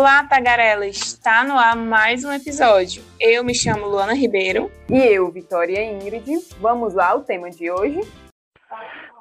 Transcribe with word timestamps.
Olá, 0.00 0.24
Tagarela! 0.24 0.86
Está 0.86 1.44
no 1.44 1.58
ar 1.58 1.76
mais 1.76 2.24
um 2.24 2.32
episódio. 2.32 3.02
Eu 3.20 3.44
me 3.44 3.54
chamo 3.54 3.86
Luana 3.86 4.14
Ribeiro. 4.14 4.70
E 4.88 4.96
eu, 4.96 5.30
Vitória 5.30 5.84
Ingrid. 5.84 6.38
Vamos 6.58 6.94
lá, 6.94 7.14
o 7.14 7.20
tema 7.20 7.50
de 7.50 7.70
hoje. 7.70 8.00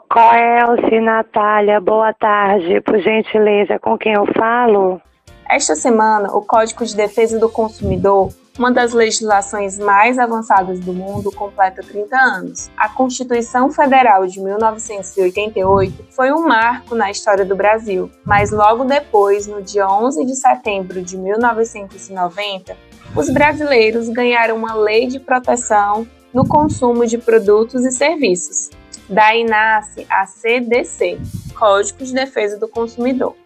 Coelce, 0.09 1.02
Natália, 1.02 1.81
boa 1.81 2.13
tarde. 2.13 2.80
Por 2.80 2.98
gentileza, 2.98 3.77
com 3.77 3.98
quem 3.98 4.13
eu 4.13 4.26
falo? 4.38 5.02
Esta 5.50 5.76
semana, 5.76 6.34
o 6.34 6.41
Código 6.41 6.86
de 6.86 6.96
Defesa 6.96 7.38
do 7.38 7.50
Consumidor 7.50 8.30
uma 8.60 8.73
das 8.73 8.91
legislações 8.91 9.80
mais 9.80 10.20
avançadas 10.20 10.81
do 10.81 10.91
mundo, 10.91 11.31
completa 11.31 11.81
30 11.81 12.18
anos. 12.18 12.70
A 12.76 12.90
Constituição 12.90 13.72
Federal 13.72 14.27
de 14.27 14.41
1988 14.41 16.08
foi 16.12 16.34
um 16.34 16.45
marco 16.45 16.94
na 16.94 17.09
história 17.09 17.45
do 17.45 17.55
Brasil, 17.55 18.12
mas 18.26 18.52
logo 18.52 18.84
depois, 18.84 19.48
no 19.48 19.62
dia 19.62 19.88
11 19.88 20.26
de 20.26 20.35
setembro 20.35 21.02
de 21.02 21.18
1990, 21.18 22.76
os 23.16 23.30
brasileiros 23.30 24.09
ganharam 24.09 24.58
uma 24.58 24.76
lei 24.76 25.07
de 25.07 25.21
proteção 25.21 26.05
no 26.34 26.46
consumo 26.46 27.07
de 27.07 27.18
produtos 27.18 27.85
e 27.85 27.91
serviços. 27.91 28.70
Daí 29.07 29.46
nasce 29.46 30.05
a 30.10 30.26
CDC, 30.26 31.18
Código 31.57 32.04
de 32.04 32.13
Defesa 32.13 32.60
do 32.60 32.68
Consumidor. 32.68 33.38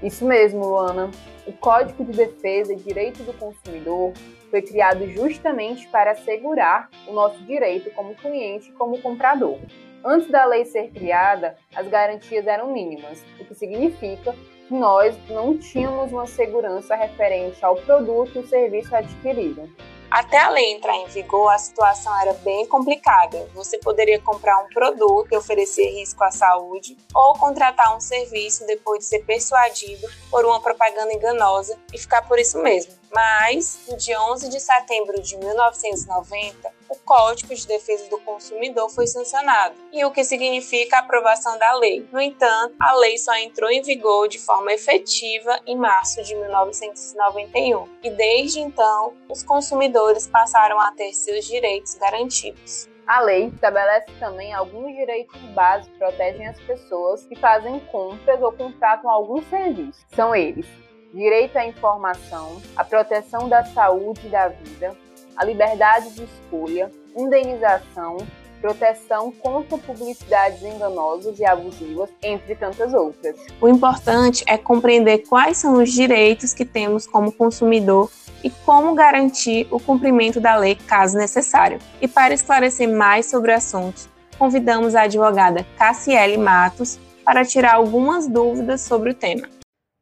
Isso 0.00 0.24
mesmo, 0.24 0.64
Luana. 0.64 1.10
O 1.44 1.52
Código 1.52 2.04
de 2.04 2.12
Defesa 2.12 2.72
e 2.72 2.76
Direito 2.76 3.24
do 3.24 3.32
Consumidor 3.32 4.12
foi 4.50 4.60
criado 4.62 5.06
justamente 5.08 5.86
para 5.88 6.10
assegurar 6.10 6.90
o 7.06 7.12
nosso 7.12 7.42
direito 7.44 7.90
como 7.92 8.14
cliente 8.14 8.70
e 8.70 8.72
como 8.72 9.00
comprador. 9.00 9.58
Antes 10.04 10.28
da 10.28 10.44
lei 10.44 10.64
ser 10.64 10.90
criada, 10.90 11.56
as 11.74 11.86
garantias 11.86 12.46
eram 12.46 12.72
mínimas, 12.72 13.22
o 13.38 13.44
que 13.44 13.54
significa 13.54 14.34
que 14.66 14.74
nós 14.74 15.14
não 15.28 15.56
tínhamos 15.58 16.10
uma 16.12 16.26
segurança 16.26 16.94
referente 16.94 17.64
ao 17.64 17.76
produto 17.76 18.40
e 18.40 18.46
serviço 18.46 18.94
adquirido. 18.94 19.68
Até 20.10 20.38
a 20.38 20.50
lei 20.50 20.72
entrar 20.72 20.96
em 20.96 21.06
vigor, 21.06 21.52
a 21.52 21.58
situação 21.58 22.18
era 22.20 22.32
bem 22.34 22.66
complicada. 22.66 23.48
Você 23.54 23.78
poderia 23.78 24.20
comprar 24.20 24.58
um 24.58 24.68
produto 24.68 25.28
que 25.28 25.36
oferecia 25.36 25.88
risco 25.88 26.24
à 26.24 26.32
saúde 26.32 26.96
ou 27.14 27.34
contratar 27.34 27.96
um 27.96 28.00
serviço 28.00 28.66
depois 28.66 28.98
de 28.98 29.04
ser 29.04 29.20
persuadido 29.20 30.08
por 30.28 30.44
uma 30.44 30.60
propaganda 30.60 31.12
enganosa 31.12 31.78
e 31.92 31.98
ficar 31.98 32.22
por 32.22 32.40
isso 32.40 32.58
mesmo. 32.58 32.92
Mas, 33.14 33.78
no 33.88 33.96
dia 33.96 34.20
11 34.20 34.48
de 34.48 34.58
setembro 34.58 35.22
de 35.22 35.36
1990, 35.36 36.68
o 36.68 36.79
Código 37.10 37.52
de 37.52 37.66
Defesa 37.66 38.08
do 38.08 38.20
Consumidor 38.20 38.88
foi 38.88 39.04
sancionado, 39.04 39.74
e 39.92 40.04
o 40.04 40.12
que 40.12 40.22
significa 40.22 40.94
a 40.94 41.00
aprovação 41.00 41.58
da 41.58 41.74
lei. 41.74 42.08
No 42.12 42.20
entanto, 42.20 42.76
a 42.80 42.94
lei 42.98 43.18
só 43.18 43.34
entrou 43.34 43.68
em 43.68 43.82
vigor 43.82 44.28
de 44.28 44.38
forma 44.38 44.72
efetiva 44.72 45.58
em 45.66 45.76
março 45.76 46.22
de 46.22 46.36
1991, 46.36 47.88
e 48.04 48.10
desde 48.10 48.60
então, 48.60 49.12
os 49.28 49.42
consumidores 49.42 50.28
passaram 50.28 50.78
a 50.78 50.92
ter 50.92 51.12
seus 51.12 51.44
direitos 51.46 51.96
garantidos. 51.96 52.88
A 53.04 53.20
lei 53.22 53.46
estabelece 53.46 54.06
também 54.20 54.54
alguns 54.54 54.94
direitos 54.94 55.40
básicos 55.52 55.92
que 55.92 55.98
protegem 55.98 56.46
as 56.46 56.60
pessoas 56.60 57.26
que 57.26 57.34
fazem 57.34 57.80
compras 57.90 58.40
ou 58.40 58.52
contratam 58.52 59.10
algum 59.10 59.42
serviço. 59.50 60.06
São 60.14 60.32
eles: 60.32 60.66
direito 61.12 61.56
à 61.56 61.66
informação, 61.66 62.62
a 62.76 62.84
proteção 62.84 63.48
da 63.48 63.64
saúde 63.64 64.28
e 64.28 64.30
da 64.30 64.46
vida, 64.46 64.96
a 65.36 65.44
liberdade 65.44 66.10
de 66.14 66.22
escolha, 66.22 66.90
indenização, 67.16 68.18
proteção 68.60 69.32
contra 69.32 69.78
publicidades 69.78 70.62
enganosas 70.62 71.38
e 71.38 71.44
abusivas, 71.44 72.10
entre 72.22 72.54
tantas 72.54 72.92
outras. 72.92 73.36
O 73.60 73.68
importante 73.68 74.44
é 74.46 74.58
compreender 74.58 75.26
quais 75.28 75.56
são 75.56 75.82
os 75.82 75.92
direitos 75.92 76.52
que 76.52 76.64
temos 76.64 77.06
como 77.06 77.32
consumidor 77.32 78.10
e 78.44 78.50
como 78.50 78.94
garantir 78.94 79.66
o 79.70 79.80
cumprimento 79.80 80.40
da 80.40 80.56
lei 80.56 80.74
caso 80.74 81.16
necessário. 81.16 81.78
E 82.00 82.08
para 82.08 82.34
esclarecer 82.34 82.88
mais 82.88 83.26
sobre 83.26 83.52
o 83.52 83.56
assunto, 83.56 84.08
convidamos 84.38 84.94
a 84.94 85.02
advogada 85.02 85.66
Cassiele 85.76 86.36
Matos 86.36 86.98
para 87.24 87.44
tirar 87.44 87.74
algumas 87.74 88.26
dúvidas 88.26 88.80
sobre 88.80 89.10
o 89.10 89.14
tema. 89.14 89.48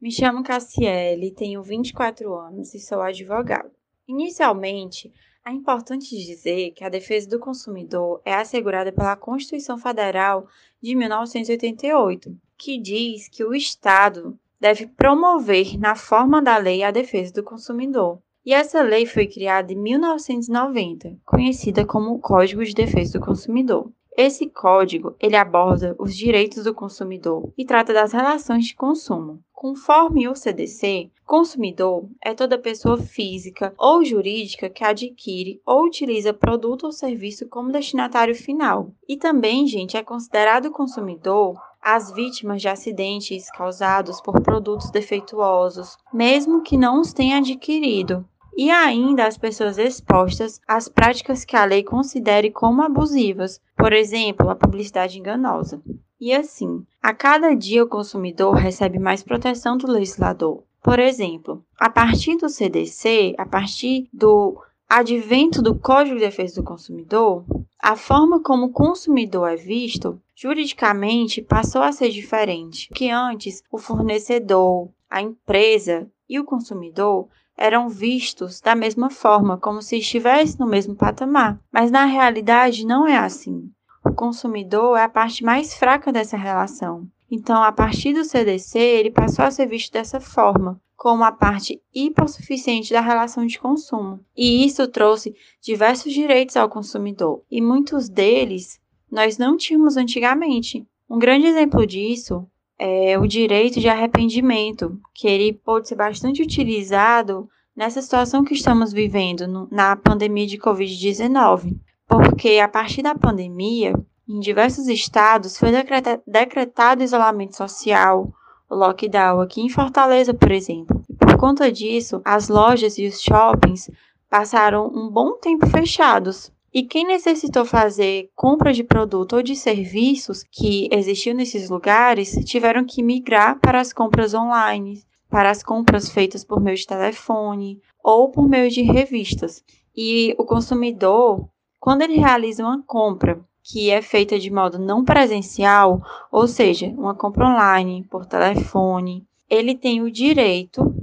Me 0.00 0.12
chamo 0.12 0.44
Cassiele, 0.44 1.32
tenho 1.32 1.62
24 1.62 2.32
anos 2.32 2.72
e 2.72 2.78
sou 2.78 3.00
advogada. 3.00 3.70
Inicialmente, 4.06 5.12
é 5.48 5.52
importante 5.52 6.16
dizer 6.16 6.72
que 6.72 6.84
a 6.84 6.88
defesa 6.88 7.28
do 7.28 7.38
consumidor 7.38 8.20
é 8.24 8.34
assegurada 8.34 8.92
pela 8.92 9.16
Constituição 9.16 9.78
Federal 9.78 10.46
de 10.80 10.94
1988, 10.94 12.36
que 12.56 12.78
diz 12.78 13.28
que 13.28 13.42
o 13.42 13.54
Estado 13.54 14.38
deve 14.60 14.86
promover, 14.86 15.78
na 15.78 15.94
forma 15.94 16.42
da 16.42 16.58
lei, 16.58 16.82
a 16.82 16.90
defesa 16.90 17.32
do 17.32 17.42
consumidor. 17.42 18.18
E 18.44 18.52
essa 18.52 18.82
lei 18.82 19.06
foi 19.06 19.26
criada 19.26 19.72
em 19.72 19.76
1990, 19.76 21.16
conhecida 21.24 21.84
como 21.84 22.18
Código 22.18 22.64
de 22.64 22.74
Defesa 22.74 23.18
do 23.18 23.24
Consumidor. 23.24 23.90
Esse 24.16 24.48
código, 24.48 25.14
ele 25.20 25.36
aborda 25.36 25.94
os 25.98 26.14
direitos 26.14 26.64
do 26.64 26.74
consumidor 26.74 27.52
e 27.56 27.64
trata 27.64 27.92
das 27.94 28.12
relações 28.12 28.66
de 28.66 28.74
consumo. 28.74 29.40
Conforme 29.60 30.28
o 30.28 30.36
CDC, 30.36 31.10
consumidor 31.26 32.08
é 32.24 32.32
toda 32.32 32.56
pessoa 32.56 32.96
física 32.96 33.74
ou 33.76 34.04
jurídica 34.04 34.70
que 34.70 34.84
adquire 34.84 35.60
ou 35.66 35.84
utiliza 35.84 36.32
produto 36.32 36.84
ou 36.84 36.92
serviço 36.92 37.48
como 37.48 37.72
destinatário 37.72 38.36
final. 38.36 38.92
E 39.08 39.16
também, 39.16 39.66
gente, 39.66 39.96
é 39.96 40.02
considerado 40.04 40.70
consumidor 40.70 41.60
as 41.82 42.12
vítimas 42.12 42.62
de 42.62 42.68
acidentes 42.68 43.50
causados 43.50 44.20
por 44.20 44.40
produtos 44.42 44.92
defeituosos, 44.92 45.98
mesmo 46.14 46.62
que 46.62 46.76
não 46.76 47.00
os 47.00 47.12
tenha 47.12 47.38
adquirido, 47.38 48.24
e 48.56 48.70
ainda 48.70 49.26
as 49.26 49.36
pessoas 49.36 49.76
expostas 49.76 50.60
às 50.68 50.88
práticas 50.88 51.44
que 51.44 51.56
a 51.56 51.64
lei 51.64 51.82
considere 51.82 52.52
como 52.52 52.80
abusivas, 52.80 53.60
por 53.76 53.92
exemplo, 53.92 54.50
a 54.50 54.54
publicidade 54.54 55.18
enganosa. 55.18 55.82
E 56.20 56.32
assim, 56.32 56.84
a 57.00 57.14
cada 57.14 57.54
dia 57.54 57.84
o 57.84 57.88
consumidor 57.88 58.54
recebe 58.54 58.98
mais 58.98 59.22
proteção 59.22 59.76
do 59.76 59.90
legislador. 59.90 60.64
Por 60.82 60.98
exemplo, 60.98 61.64
a 61.78 61.88
partir 61.88 62.36
do 62.36 62.48
CDC, 62.48 63.34
a 63.38 63.46
partir 63.46 64.08
do 64.12 64.60
advento 64.88 65.60
do 65.60 65.78
Código 65.78 66.16
de 66.16 66.22
Defesa 66.22 66.60
do 66.60 66.66
Consumidor, 66.66 67.44
a 67.80 67.94
forma 67.94 68.42
como 68.42 68.66
o 68.66 68.72
consumidor 68.72 69.48
é 69.48 69.56
visto, 69.56 70.20
juridicamente, 70.34 71.42
passou 71.42 71.82
a 71.82 71.92
ser 71.92 72.10
diferente, 72.10 72.88
que 72.94 73.10
antes 73.10 73.62
o 73.70 73.78
fornecedor, 73.78 74.88
a 75.08 75.22
empresa 75.22 76.10
e 76.28 76.40
o 76.40 76.44
consumidor 76.44 77.28
eram 77.56 77.88
vistos 77.88 78.60
da 78.60 78.74
mesma 78.74 79.10
forma, 79.10 79.58
como 79.58 79.82
se 79.82 79.98
estivesse 79.98 80.58
no 80.58 80.66
mesmo 80.66 80.94
patamar. 80.94 81.60
Mas 81.72 81.90
na 81.90 82.04
realidade 82.04 82.86
não 82.86 83.06
é 83.06 83.16
assim. 83.16 83.70
Consumidor 84.18 84.98
é 84.98 85.04
a 85.04 85.08
parte 85.08 85.44
mais 85.44 85.74
fraca 85.74 86.10
dessa 86.10 86.36
relação. 86.36 87.06
Então, 87.30 87.62
a 87.62 87.70
partir 87.70 88.12
do 88.12 88.24
CDC, 88.24 88.76
ele 88.76 89.12
passou 89.12 89.44
a 89.44 89.50
ser 89.52 89.66
visto 89.66 89.92
dessa 89.92 90.18
forma, 90.18 90.80
como 90.96 91.22
a 91.22 91.30
parte 91.30 91.80
hipossuficiente 91.94 92.92
da 92.92 93.00
relação 93.00 93.46
de 93.46 93.60
consumo. 93.60 94.18
E 94.36 94.66
isso 94.66 94.88
trouxe 94.88 95.36
diversos 95.62 96.12
direitos 96.12 96.56
ao 96.56 96.68
consumidor, 96.68 97.44
e 97.48 97.60
muitos 97.60 98.08
deles 98.08 98.80
nós 99.08 99.38
não 99.38 99.56
tínhamos 99.56 99.96
antigamente. 99.96 100.84
Um 101.08 101.20
grande 101.20 101.46
exemplo 101.46 101.86
disso 101.86 102.44
é 102.76 103.16
o 103.16 103.24
direito 103.24 103.78
de 103.78 103.88
arrependimento, 103.88 105.00
que 105.14 105.28
ele 105.28 105.52
pode 105.52 105.86
ser 105.86 105.94
bastante 105.94 106.42
utilizado 106.42 107.48
nessa 107.76 108.02
situação 108.02 108.42
que 108.42 108.54
estamos 108.54 108.92
vivendo 108.92 109.68
na 109.70 109.94
pandemia 109.94 110.48
de 110.48 110.58
Covid-19, 110.58 111.78
porque 112.08 112.58
a 112.58 112.66
partir 112.66 113.02
da 113.02 113.14
pandemia, 113.14 113.92
em 114.26 114.40
diversos 114.40 114.88
estados 114.88 115.58
foi 115.58 115.70
decreta, 115.70 116.20
decretado 116.26 117.02
isolamento 117.02 117.56
social, 117.56 118.32
lockdown 118.70 119.40
aqui 119.40 119.60
em 119.60 119.68
Fortaleza, 119.68 120.32
por 120.34 120.50
exemplo. 120.50 121.02
Por 121.18 121.36
conta 121.36 121.70
disso, 121.70 122.20
as 122.24 122.48
lojas 122.48 122.98
e 122.98 123.06
os 123.06 123.20
shoppings 123.20 123.90
passaram 124.28 124.86
um 124.86 125.10
bom 125.10 125.34
tempo 125.34 125.66
fechados, 125.66 126.50
e 126.72 126.82
quem 126.82 127.06
necessitou 127.06 127.64
fazer 127.64 128.30
compra 128.34 128.72
de 128.72 128.84
produto 128.84 129.36
ou 129.36 129.42
de 129.42 129.56
serviços 129.56 130.44
que 130.50 130.88
existiam 130.92 131.34
nesses 131.34 131.70
lugares 131.70 132.32
tiveram 132.44 132.84
que 132.84 133.02
migrar 133.02 133.58
para 133.58 133.80
as 133.80 133.92
compras 133.92 134.34
online, 134.34 135.02
para 135.30 135.50
as 135.50 135.62
compras 135.62 136.10
feitas 136.10 136.44
por 136.44 136.60
meio 136.60 136.76
de 136.76 136.86
telefone 136.86 137.80
ou 138.04 138.30
por 138.30 138.48
meio 138.48 138.70
de 138.70 138.82
revistas. 138.82 139.64
E 139.96 140.34
o 140.38 140.44
consumidor, 140.44 141.48
quando 141.80 142.02
ele 142.02 142.18
realiza 142.18 142.62
uma 142.62 142.82
compra 142.82 143.40
que 143.62 143.90
é 143.90 144.00
feita 144.00 144.38
de 144.38 144.50
modo 144.50 144.78
não 144.78 145.04
presencial, 145.04 146.02
ou 146.32 146.48
seja, 146.48 146.86
uma 146.96 147.14
compra 147.14 147.46
online 147.46 148.06
por 148.10 148.24
telefone, 148.24 149.26
ele 149.48 149.74
tem 149.74 150.00
o 150.00 150.10
direito 150.10 150.94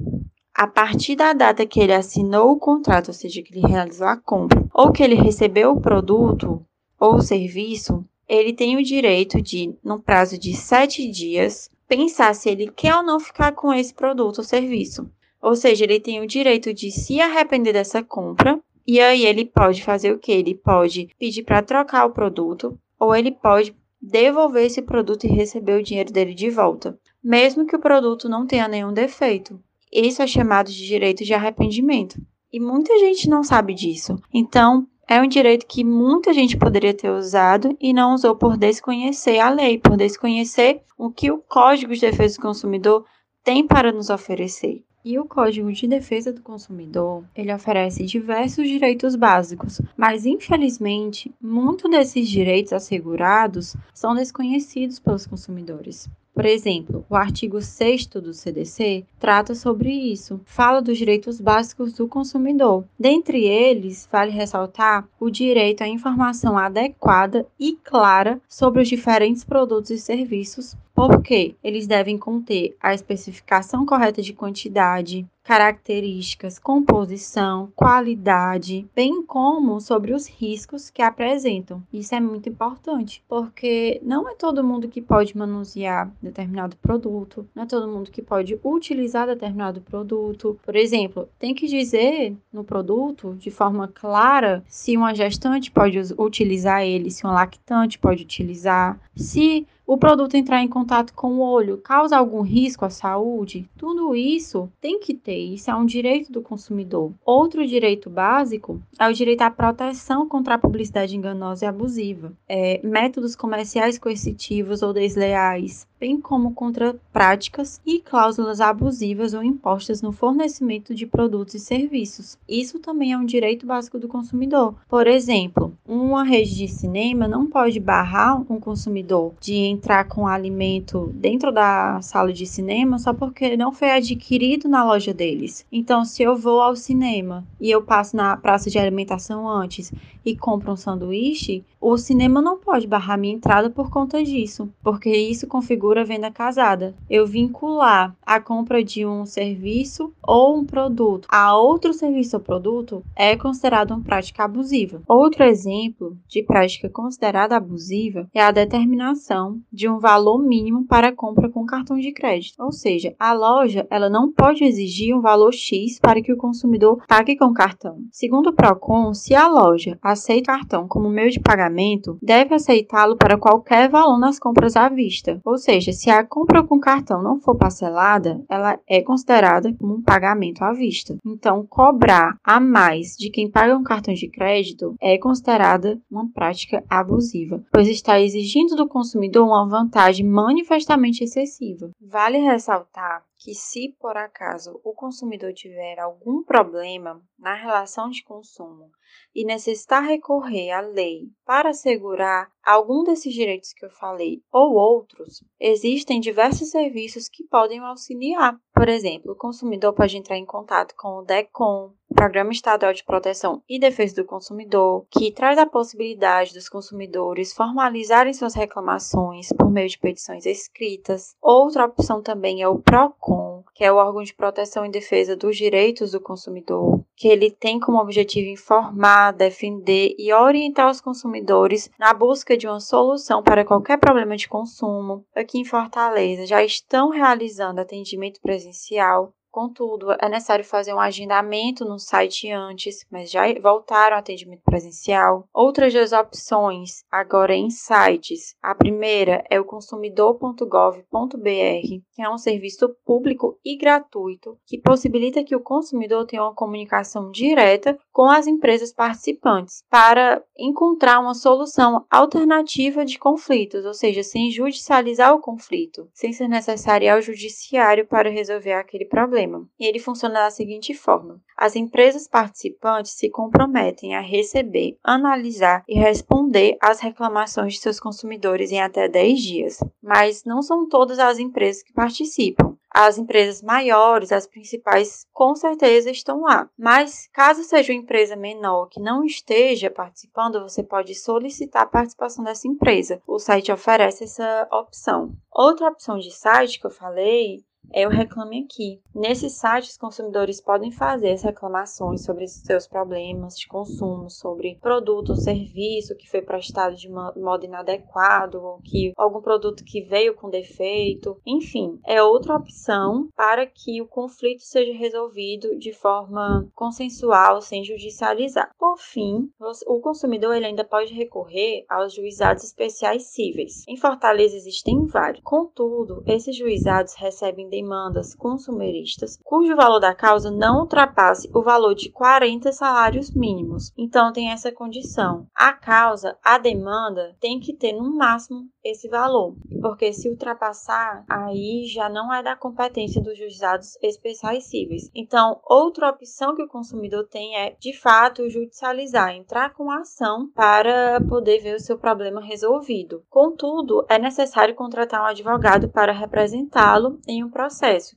a 0.53 0.65
partir 0.65 1.15
da 1.15 1.33
data 1.33 1.65
que 1.65 1.79
ele 1.79 1.93
assinou 1.93 2.51
o 2.51 2.59
contrato, 2.59 3.09
ou 3.09 3.13
seja, 3.13 3.41
que 3.41 3.53
ele 3.53 3.67
realizou 3.67 4.07
a 4.07 4.15
compra, 4.15 4.65
ou 4.73 4.91
que 4.91 5.03
ele 5.03 5.15
recebeu 5.15 5.73
o 5.73 5.81
produto 5.81 6.65
ou 6.99 7.15
o 7.15 7.21
serviço, 7.21 8.05
ele 8.27 8.53
tem 8.53 8.77
o 8.77 8.83
direito 8.83 9.41
de, 9.41 9.75
no 9.83 9.99
prazo 9.99 10.37
de 10.37 10.55
sete 10.55 11.09
dias, 11.11 11.69
pensar 11.87 12.33
se 12.33 12.49
ele 12.49 12.71
quer 12.71 12.95
ou 12.95 13.03
não 13.03 13.19
ficar 13.19 13.51
com 13.51 13.73
esse 13.73 13.93
produto 13.93 14.39
ou 14.39 14.43
serviço. 14.43 15.09
Ou 15.41 15.55
seja, 15.55 15.83
ele 15.83 15.99
tem 15.99 16.21
o 16.21 16.27
direito 16.27 16.73
de 16.73 16.89
se 16.89 17.21
arrepender 17.21 17.73
dessa 17.73 18.01
compra 18.01 18.59
e 18.87 18.99
aí 18.99 19.25
ele 19.25 19.45
pode 19.45 19.83
fazer 19.83 20.11
o 20.11 20.19
que? 20.19 20.31
Ele 20.31 20.53
pode 20.53 21.09
pedir 21.19 21.43
para 21.43 21.61
trocar 21.61 22.05
o 22.05 22.11
produto 22.11 22.77
ou 22.99 23.15
ele 23.15 23.31
pode 23.31 23.75
devolver 24.01 24.65
esse 24.65 24.81
produto 24.81 25.25
e 25.25 25.29
receber 25.29 25.79
o 25.79 25.83
dinheiro 25.83 26.13
dele 26.13 26.33
de 26.33 26.49
volta, 26.49 26.97
mesmo 27.23 27.65
que 27.65 27.75
o 27.75 27.79
produto 27.79 28.29
não 28.29 28.45
tenha 28.45 28.67
nenhum 28.67 28.93
defeito. 28.93 29.59
Isso 29.91 30.21
é 30.21 30.27
chamado 30.27 30.69
de 30.69 30.85
direito 30.85 31.23
de 31.23 31.33
arrependimento. 31.33 32.21
E 32.51 32.59
muita 32.59 32.97
gente 32.99 33.27
não 33.27 33.43
sabe 33.43 33.73
disso. 33.73 34.15
Então, 34.33 34.87
é 35.07 35.21
um 35.21 35.27
direito 35.27 35.65
que 35.65 35.83
muita 35.83 36.33
gente 36.33 36.57
poderia 36.57 36.93
ter 36.93 37.09
usado 37.09 37.75
e 37.79 37.93
não 37.93 38.13
usou 38.13 38.35
por 38.35 38.57
desconhecer 38.57 39.39
a 39.39 39.49
lei, 39.49 39.77
por 39.77 39.95
desconhecer 39.97 40.81
o 40.97 41.11
que 41.11 41.31
o 41.31 41.37
Código 41.37 41.93
de 41.93 42.01
Defesa 42.01 42.35
do 42.35 42.41
Consumidor 42.41 43.05
tem 43.43 43.65
para 43.65 43.91
nos 43.91 44.09
oferecer. 44.09 44.83
E 45.07 45.19
o 45.19 45.25
Código 45.25 45.71
de 45.71 45.85
Defesa 45.85 46.33
do 46.33 46.41
Consumidor, 46.41 47.23
ele 47.35 47.53
oferece 47.53 48.03
diversos 48.03 48.67
direitos 48.67 49.15
básicos, 49.15 49.79
mas 49.95 50.25
infelizmente, 50.25 51.31
muitos 51.39 51.91
desses 51.91 52.27
direitos 52.27 52.73
assegurados 52.73 53.75
são 53.93 54.15
desconhecidos 54.15 54.97
pelos 54.97 55.27
consumidores. 55.27 56.09
Por 56.33 56.43
exemplo, 56.43 57.05
o 57.07 57.15
artigo 57.15 57.61
6 57.61 58.07
do 58.07 58.33
CDC 58.33 59.05
trata 59.19 59.53
sobre 59.53 59.91
isso, 59.91 60.41
fala 60.43 60.81
dos 60.81 60.97
direitos 60.97 61.39
básicos 61.39 61.93
do 61.93 62.07
consumidor. 62.07 62.83
Dentre 62.99 63.45
eles, 63.45 64.09
vale 64.11 64.31
ressaltar 64.31 65.07
o 65.19 65.29
direito 65.29 65.83
à 65.83 65.87
informação 65.87 66.57
adequada 66.57 67.45
e 67.59 67.73
clara 67.73 68.41
sobre 68.49 68.81
os 68.81 68.89
diferentes 68.89 69.43
produtos 69.43 69.91
e 69.91 69.99
serviços 69.99 70.75
porque 70.95 71.55
eles 71.61 71.85
devem 71.85 72.17
conter 72.17 72.75
a 72.81 72.93
especificação 72.93 73.85
correta 73.85 74.21
de 74.21 74.31
quantidade, 74.31 75.27
características, 75.45 76.57
composição, 76.57 77.71
qualidade, 77.75 78.87
bem 78.95 79.23
como 79.23 79.79
sobre 79.79 80.11
os 80.11 80.27
riscos 80.27 80.89
que 80.89 81.03
apresentam. 81.03 81.83
Isso 81.93 82.15
é 82.15 82.19
muito 82.19 82.49
importante, 82.49 83.23
porque 83.29 84.01
não 84.03 84.27
é 84.27 84.33
todo 84.33 84.63
mundo 84.63 84.87
que 84.87 85.03
pode 85.03 85.37
manusear 85.37 86.11
determinado 86.19 86.75
produto, 86.77 87.47
não 87.53 87.61
é 87.63 87.65
todo 87.67 87.87
mundo 87.87 88.09
que 88.09 88.23
pode 88.23 88.59
utilizar 88.63 89.27
determinado 89.27 89.81
produto. 89.81 90.59
Por 90.65 90.75
exemplo, 90.75 91.29
tem 91.37 91.53
que 91.53 91.67
dizer 91.67 92.35
no 92.51 92.63
produto 92.63 93.35
de 93.37 93.51
forma 93.51 93.87
clara 93.87 94.63
se 94.67 94.97
uma 94.97 95.13
gestante 95.13 95.69
pode 95.69 95.99
utilizar 96.17 96.81
ele, 96.81 97.11
se 97.11 97.23
uma 97.23 97.33
lactante 97.33 97.99
pode 97.99 98.23
utilizar, 98.23 98.99
se 99.15 99.67
o 99.87 99.97
produto 99.97 100.35
entrar 100.35 100.61
em 100.61 100.67
contato 100.67 101.13
com 101.13 101.35
o 101.35 101.41
olho 101.41 101.77
causa 101.77 102.17
algum 102.17 102.41
risco 102.41 102.85
à 102.85 102.89
saúde? 102.89 103.69
Tudo 103.77 104.15
isso 104.15 104.67
tem 104.81 104.99
que 104.99 105.13
ter, 105.13 105.34
isso 105.37 105.69
é 105.69 105.75
um 105.75 105.85
direito 105.85 106.31
do 106.31 106.41
consumidor. 106.41 107.11
Outro 107.25 107.65
direito 107.65 108.09
básico 108.09 108.81
é 108.99 109.07
o 109.07 109.13
direito 109.13 109.41
à 109.41 109.51
proteção 109.51 110.27
contra 110.27 110.55
a 110.55 110.57
publicidade 110.57 111.15
enganosa 111.15 111.65
e 111.65 111.67
abusiva, 111.67 112.33
é, 112.47 112.79
métodos 112.83 113.35
comerciais 113.35 113.97
coercitivos 113.97 114.81
ou 114.81 114.93
desleais, 114.93 115.87
bem 116.05 116.21
como 116.21 116.53
contra 116.53 116.95
práticas 117.11 117.81
e 117.83 117.99
cláusulas 117.99 118.61
abusivas 118.61 119.33
ou 119.33 119.43
impostas 119.43 120.03
no 120.03 120.11
fornecimento 120.11 120.93
de 120.93 121.07
produtos 121.07 121.55
e 121.55 121.59
serviços. 121.59 122.37
Isso 122.47 122.77
também 122.77 123.11
é 123.11 123.17
um 123.17 123.25
direito 123.25 123.65
básico 123.65 123.97
do 123.97 124.07
consumidor. 124.07 124.75
Por 124.87 125.07
exemplo, 125.07 125.73
uma 125.83 126.23
rede 126.23 126.55
de 126.55 126.67
cinema 126.67 127.27
não 127.27 127.47
pode 127.47 127.79
barrar 127.79 128.39
um 128.47 128.59
consumidor 128.59 129.33
de 129.41 129.55
entrar 129.55 130.03
com 130.03 130.27
alimento 130.27 131.11
dentro 131.15 131.51
da 131.51 131.99
sala 132.03 132.31
de 132.31 132.45
cinema 132.45 132.99
só 132.99 133.11
porque 133.11 133.57
não 133.57 133.71
foi 133.71 133.89
adquirido 133.89 134.69
na 134.69 134.83
loja 134.83 135.11
deles. 135.11 135.65
Então, 135.71 136.05
se 136.05 136.21
eu 136.21 136.35
vou 136.35 136.61
ao 136.61 136.75
cinema 136.75 137.43
e 137.59 137.71
eu 137.71 137.81
passo 137.81 138.15
na 138.15 138.37
praça 138.37 138.69
de 138.69 138.77
alimentação 138.77 139.49
antes 139.49 139.91
e 140.23 140.35
compro 140.35 140.71
um 140.71 140.75
sanduíche, 140.75 141.63
o 141.79 141.97
cinema 141.97 142.41
não 142.41 142.57
pode 142.57 142.87
barrar 142.87 143.15
minha 143.15 143.35
entrada 143.35 143.69
por 143.69 143.91
conta 143.91 144.23
disso, 144.23 144.67
porque 144.83 145.15
isso 145.15 145.45
configura 145.45 145.94
venda 146.03 146.31
casada. 146.31 146.95
Eu 147.09 147.27
vincular 147.27 148.15
a 148.25 148.39
compra 148.39 148.83
de 148.83 149.05
um 149.05 149.25
serviço 149.25 150.11
ou 150.21 150.57
um 150.57 150.65
produto 150.65 151.27
a 151.29 151.55
outro 151.55 151.93
serviço 151.93 152.37
ou 152.37 152.41
produto 152.41 153.03
é 153.15 153.35
considerado 153.35 153.91
uma 153.91 154.01
prática 154.01 154.43
abusiva. 154.43 155.01
Outro 155.07 155.43
exemplo 155.43 156.17
de 156.27 156.41
prática 156.41 156.89
considerada 156.89 157.55
abusiva 157.55 158.27
é 158.33 158.41
a 158.41 158.51
determinação 158.51 159.59
de 159.71 159.87
um 159.87 159.99
valor 159.99 160.39
mínimo 160.39 160.85
para 160.87 161.11
compra 161.11 161.49
com 161.49 161.65
cartão 161.65 161.97
de 161.97 162.11
crédito. 162.11 162.61
Ou 162.63 162.71
seja, 162.71 163.13
a 163.19 163.33
loja 163.33 163.85
ela 163.89 164.09
não 164.09 164.31
pode 164.31 164.63
exigir 164.63 165.15
um 165.15 165.21
valor 165.21 165.53
X 165.53 165.99
para 165.99 166.21
que 166.21 166.33
o 166.33 166.37
consumidor 166.37 167.03
pague 167.07 167.37
com 167.37 167.53
cartão. 167.53 167.99
Segundo 168.11 168.47
o 168.47 168.53
Procon, 168.53 169.13
se 169.13 169.35
a 169.35 169.47
loja 169.47 169.99
aceita 170.01 170.55
cartão 170.55 170.87
como 170.87 171.09
meio 171.09 171.29
de 171.29 171.39
pagamento, 171.39 172.17
deve 172.21 172.55
aceitá-lo 172.55 173.17
para 173.17 173.37
qualquer 173.37 173.89
valor 173.89 174.17
nas 174.17 174.39
compras 174.39 174.75
à 174.75 174.87
vista. 174.87 175.41
Ou 175.43 175.57
seja, 175.57 175.74
se 175.81 176.09
a 176.09 176.23
compra 176.23 176.63
com 176.63 176.79
cartão 176.79 177.21
não 177.21 177.39
for 177.39 177.55
parcelada, 177.55 178.43
ela 178.49 178.79
é 178.87 179.01
considerada 179.01 179.73
como 179.73 179.95
um 179.95 180.01
pagamento 180.01 180.63
à 180.63 180.71
vista. 180.73 181.17
Então, 181.25 181.65
cobrar 181.65 182.37
a 182.43 182.59
mais 182.59 183.15
de 183.17 183.29
quem 183.29 183.49
paga 183.49 183.77
um 183.77 183.83
cartão 183.83 184.13
de 184.13 184.29
crédito 184.29 184.95
é 185.01 185.17
considerada 185.17 185.99
uma 186.09 186.29
prática 186.31 186.83
abusiva, 186.89 187.63
pois 187.71 187.87
está 187.87 188.19
exigindo 188.19 188.75
do 188.75 188.87
consumidor 188.87 189.45
uma 189.45 189.67
vantagem 189.67 190.25
manifestamente 190.25 191.23
excessiva. 191.23 191.89
Vale 192.01 192.37
ressaltar 192.37 193.23
que, 193.45 193.53
se 193.53 193.95
por 193.99 194.17
acaso 194.17 194.81
o 194.83 194.91
consumidor 194.91 195.53
tiver 195.53 195.99
algum 195.99 196.43
problema 196.43 197.23
na 197.37 197.53
relação 197.53 198.09
de 198.09 198.23
consumo 198.23 198.89
e 199.35 199.45
necessitar 199.45 200.03
recorrer 200.03 200.71
à 200.71 200.81
lei 200.81 201.29
para 201.45 201.69
assegurar 201.69 202.49
algum 202.63 203.03
desses 203.03 203.31
direitos 203.31 203.71
que 203.71 203.85
eu 203.85 203.91
falei 203.91 204.41
ou 204.51 204.73
outros, 204.73 205.43
existem 205.59 206.19
diversos 206.19 206.71
serviços 206.71 207.29
que 207.29 207.43
podem 207.43 207.77
auxiliar. 207.81 208.59
Por 208.75 208.89
exemplo, 208.89 209.31
o 209.31 209.35
consumidor 209.35 209.93
pode 209.93 210.17
entrar 210.17 210.37
em 210.37 210.45
contato 210.45 210.93
com 210.97 211.19
o 211.19 211.21
DECOM, 211.23 211.93
Programa 212.13 212.51
Estadual 212.51 212.91
de 212.91 213.05
Proteção 213.05 213.63
e 213.69 213.79
Defesa 213.79 214.15
do 214.15 214.25
Consumidor, 214.25 215.05
que 215.09 215.31
traz 215.31 215.57
a 215.57 215.65
possibilidade 215.65 216.53
dos 216.53 216.67
consumidores 216.67 217.53
formalizarem 217.53 218.33
suas 218.33 218.53
reclamações 218.53 219.47
por 219.57 219.71
meio 219.71 219.87
de 219.87 219.97
petições 219.97 220.45
escritas. 220.45 221.35
Outra 221.41 221.85
opção 221.85 222.21
também 222.21 222.61
é 222.61 222.67
o 222.67 222.77
PROCON, 222.77 223.54
que 223.75 223.83
é 223.83 223.91
o 223.91 223.97
órgão 223.97 224.23
de 224.23 224.33
proteção 224.33 224.85
e 224.85 224.89
defesa 224.89 225.35
dos 225.35 225.57
direitos 225.57 226.11
do 226.11 226.21
consumidor, 226.21 227.03
que 227.13 227.27
ele 227.27 227.51
tem 227.51 227.77
como 227.77 227.99
objetivo 227.99 228.47
informar, 228.47 229.33
defender 229.33 230.15
e 230.17 230.33
orientar 230.33 230.89
os 230.89 231.01
consumidores 231.01 231.91
na 231.99 232.13
busca 232.13 232.55
de 232.55 232.65
uma 232.65 232.79
solução 232.79 233.43
para 233.43 233.65
qualquer 233.65 233.99
problema 233.99 234.37
de 234.37 234.47
consumo. 234.47 235.25
Aqui 235.35 235.59
em 235.59 235.65
Fortaleza 235.65 236.45
já 236.45 236.63
estão 236.63 237.09
realizando 237.09 237.81
atendimento 237.81 238.39
presencial 238.39 239.33
Contudo, 239.55 240.11
é 240.11 240.27
necessário 240.27 240.65
fazer 240.65 240.93
um 240.93 240.99
agendamento 240.99 241.85
no 241.85 241.97
site 241.97 242.51
antes, 242.51 243.05
mas 243.09 243.31
já 243.31 243.43
voltaram 243.61 244.17
ao 244.17 244.19
atendimento 244.19 244.61
presencial. 244.65 245.47
Outras 245.53 245.93
duas 245.93 246.11
opções, 246.11 247.05
agora 247.09 247.55
em 247.55 247.69
sites. 247.69 248.53
A 248.61 248.75
primeira 248.75 249.45
é 249.49 249.57
o 249.57 249.63
consumidor.gov.br, 249.63 251.07
que 251.41 252.21
é 252.21 252.29
um 252.29 252.37
serviço 252.37 252.93
público 253.05 253.57
e 253.63 253.77
gratuito 253.77 254.57
que 254.67 254.77
possibilita 254.77 255.41
que 255.41 255.55
o 255.55 255.61
consumidor 255.61 256.25
tenha 256.25 256.43
uma 256.43 256.53
comunicação 256.53 257.31
direta 257.31 257.97
com 258.11 258.29
as 258.29 258.47
empresas 258.47 258.93
participantes 258.93 259.85
para 259.89 260.43
encontrar 260.59 261.21
uma 261.21 261.33
solução 261.33 262.05
alternativa 262.11 263.05
de 263.05 263.17
conflitos, 263.17 263.85
ou 263.85 263.93
seja, 263.93 264.21
sem 264.21 264.51
judicializar 264.51 265.33
o 265.33 265.39
conflito, 265.39 266.09
sem 266.13 266.33
ser 266.33 266.49
necessário 266.49 267.13
ao 267.13 267.21
judiciário 267.21 268.05
para 268.05 268.29
resolver 268.29 268.73
aquele 268.73 269.05
problema 269.05 269.44
sistema, 269.45 269.67
e 269.79 269.85
ele 269.85 269.99
funciona 269.99 270.41
da 270.41 270.49
seguinte 270.49 270.93
forma: 270.93 271.39
as 271.55 271.75
empresas 271.75 272.27
participantes 272.27 273.11
se 273.11 273.29
comprometem 273.29 274.15
a 274.15 274.19
receber, 274.19 274.97
analisar 275.03 275.83
e 275.87 275.95
responder 275.95 276.77
às 276.81 276.99
reclamações 276.99 277.73
de 277.73 277.79
seus 277.79 277.99
consumidores 277.99 278.71
em 278.71 278.81
até 278.81 279.07
10 279.07 279.39
dias, 279.39 279.79
mas 280.01 280.43
não 280.43 280.61
são 280.61 280.87
todas 280.87 281.19
as 281.19 281.39
empresas 281.39 281.83
que 281.83 281.93
participam. 281.93 282.75
As 282.97 283.17
empresas 283.17 283.61
maiores, 283.61 284.31
as 284.31 284.47
principais, 284.47 285.25
com 285.33 285.53
certeza 285.53 286.09
estão 286.09 286.43
lá. 286.43 286.69
Mas 286.79 287.27
caso 287.33 287.61
seja 287.61 287.91
uma 287.91 287.99
empresa 287.99 288.37
menor 288.37 288.85
que 288.85 289.01
não 289.01 289.25
esteja 289.25 289.91
participando, 289.91 290.61
você 290.61 290.81
pode 290.81 291.13
solicitar 291.13 291.81
a 291.81 291.87
participação 291.87 292.45
dessa 292.45 292.69
empresa. 292.69 293.21
O 293.27 293.37
site 293.37 293.69
oferece 293.69 294.23
essa 294.23 294.65
opção. 294.71 295.33
Outra 295.51 295.89
opção 295.89 296.17
de 296.17 296.31
site 296.31 296.79
que 296.79 296.87
eu 296.87 296.91
falei 296.91 297.65
é 297.91 298.07
o 298.07 298.09
Reclame 298.09 298.63
Aqui. 298.63 299.01
Nesse 299.13 299.49
site, 299.49 299.89
os 299.89 299.97
consumidores 299.97 300.59
podem 300.59 300.91
fazer 300.91 301.31
as 301.31 301.43
reclamações 301.43 302.23
sobre 302.23 302.47
seus 302.47 302.87
problemas 302.87 303.57
de 303.57 303.67
consumo, 303.67 304.29
sobre 304.29 304.77
produto 304.81 305.29
ou 305.29 305.35
serviço 305.35 306.15
que 306.15 306.29
foi 306.29 306.41
prestado 306.41 306.95
de 306.95 307.09
modo 307.09 307.65
inadequado, 307.65 308.61
ou 308.61 308.79
que 308.83 309.13
algum 309.15 309.41
produto 309.41 309.83
que 309.83 310.01
veio 310.01 310.35
com 310.35 310.49
defeito. 310.49 311.39
Enfim, 311.45 311.99
é 312.05 312.21
outra 312.21 312.55
opção 312.55 313.29
para 313.35 313.65
que 313.65 314.01
o 314.01 314.07
conflito 314.07 314.63
seja 314.63 314.93
resolvido 314.93 315.77
de 315.77 315.93
forma 315.93 316.67
consensual, 316.73 317.61
sem 317.61 317.83
judicializar. 317.83 318.71
Por 318.77 318.97
fim, 318.97 319.49
o 319.87 319.99
consumidor 319.99 320.55
ele 320.55 320.65
ainda 320.65 320.83
pode 320.83 321.13
recorrer 321.13 321.85
aos 321.89 322.13
juizados 322.13 322.63
especiais 322.63 323.27
cíveis. 323.27 323.83
Em 323.87 323.97
Fortaleza 323.97 324.55
existem 324.55 325.05
vários. 325.05 325.43
Contudo, 325.43 326.23
esses 326.25 326.55
juizados 326.55 327.13
recebem 327.15 327.69
demandas 327.75 328.33
consumeristas 328.33 329.37
cujo 329.43 329.75
valor 329.75 329.99
da 329.99 330.15
causa 330.15 330.49
não 330.49 330.81
ultrapasse 330.81 331.49
o 331.53 331.61
valor 331.61 331.93
de 331.93 332.09
40 332.09 332.71
salários 332.71 333.31
mínimos. 333.31 333.91
Então 333.97 334.31
tem 334.31 334.51
essa 334.51 334.71
condição. 334.71 335.47
A 335.53 335.73
causa, 335.73 336.37
a 336.43 336.57
demanda 336.57 337.35
tem 337.39 337.59
que 337.59 337.73
ter 337.73 337.91
no 337.91 338.15
máximo 338.15 338.69
esse 338.83 339.09
valor, 339.09 339.55
porque 339.81 340.13
se 340.13 340.29
ultrapassar, 340.29 341.25
aí 341.27 341.85
já 341.87 342.07
não 342.07 342.31
é 342.31 342.43
da 342.43 342.55
competência 342.55 343.21
dos 343.21 343.37
juizados 343.37 343.97
especiais 344.01 344.65
cíveis. 344.65 345.09
Então, 345.13 345.59
outra 345.65 346.09
opção 346.09 346.55
que 346.55 346.61
o 346.61 346.67
consumidor 346.67 347.27
tem 347.27 347.57
é, 347.57 347.75
de 347.79 347.97
fato, 347.97 348.47
judicializar, 348.47 349.31
entrar 349.31 349.73
com 349.73 349.89
a 349.89 350.01
ação 350.01 350.47
para 350.53 351.19
poder 351.27 351.59
ver 351.59 351.75
o 351.75 351.79
seu 351.79 351.97
problema 351.97 352.39
resolvido. 352.39 353.23
Contudo, 353.27 354.05
é 354.07 354.19
necessário 354.19 354.75
contratar 354.75 355.21
um 355.21 355.25
advogado 355.25 355.89
para 355.89 356.13
representá-lo 356.13 357.19
em 357.27 357.43
um 357.43 357.49
processo 357.49 357.64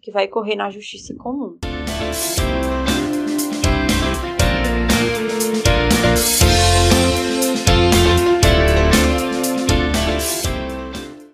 que 0.00 0.10
vai 0.10 0.28
correr 0.28 0.56
na 0.56 0.70
justiça 0.70 1.14
comum. 1.14 1.58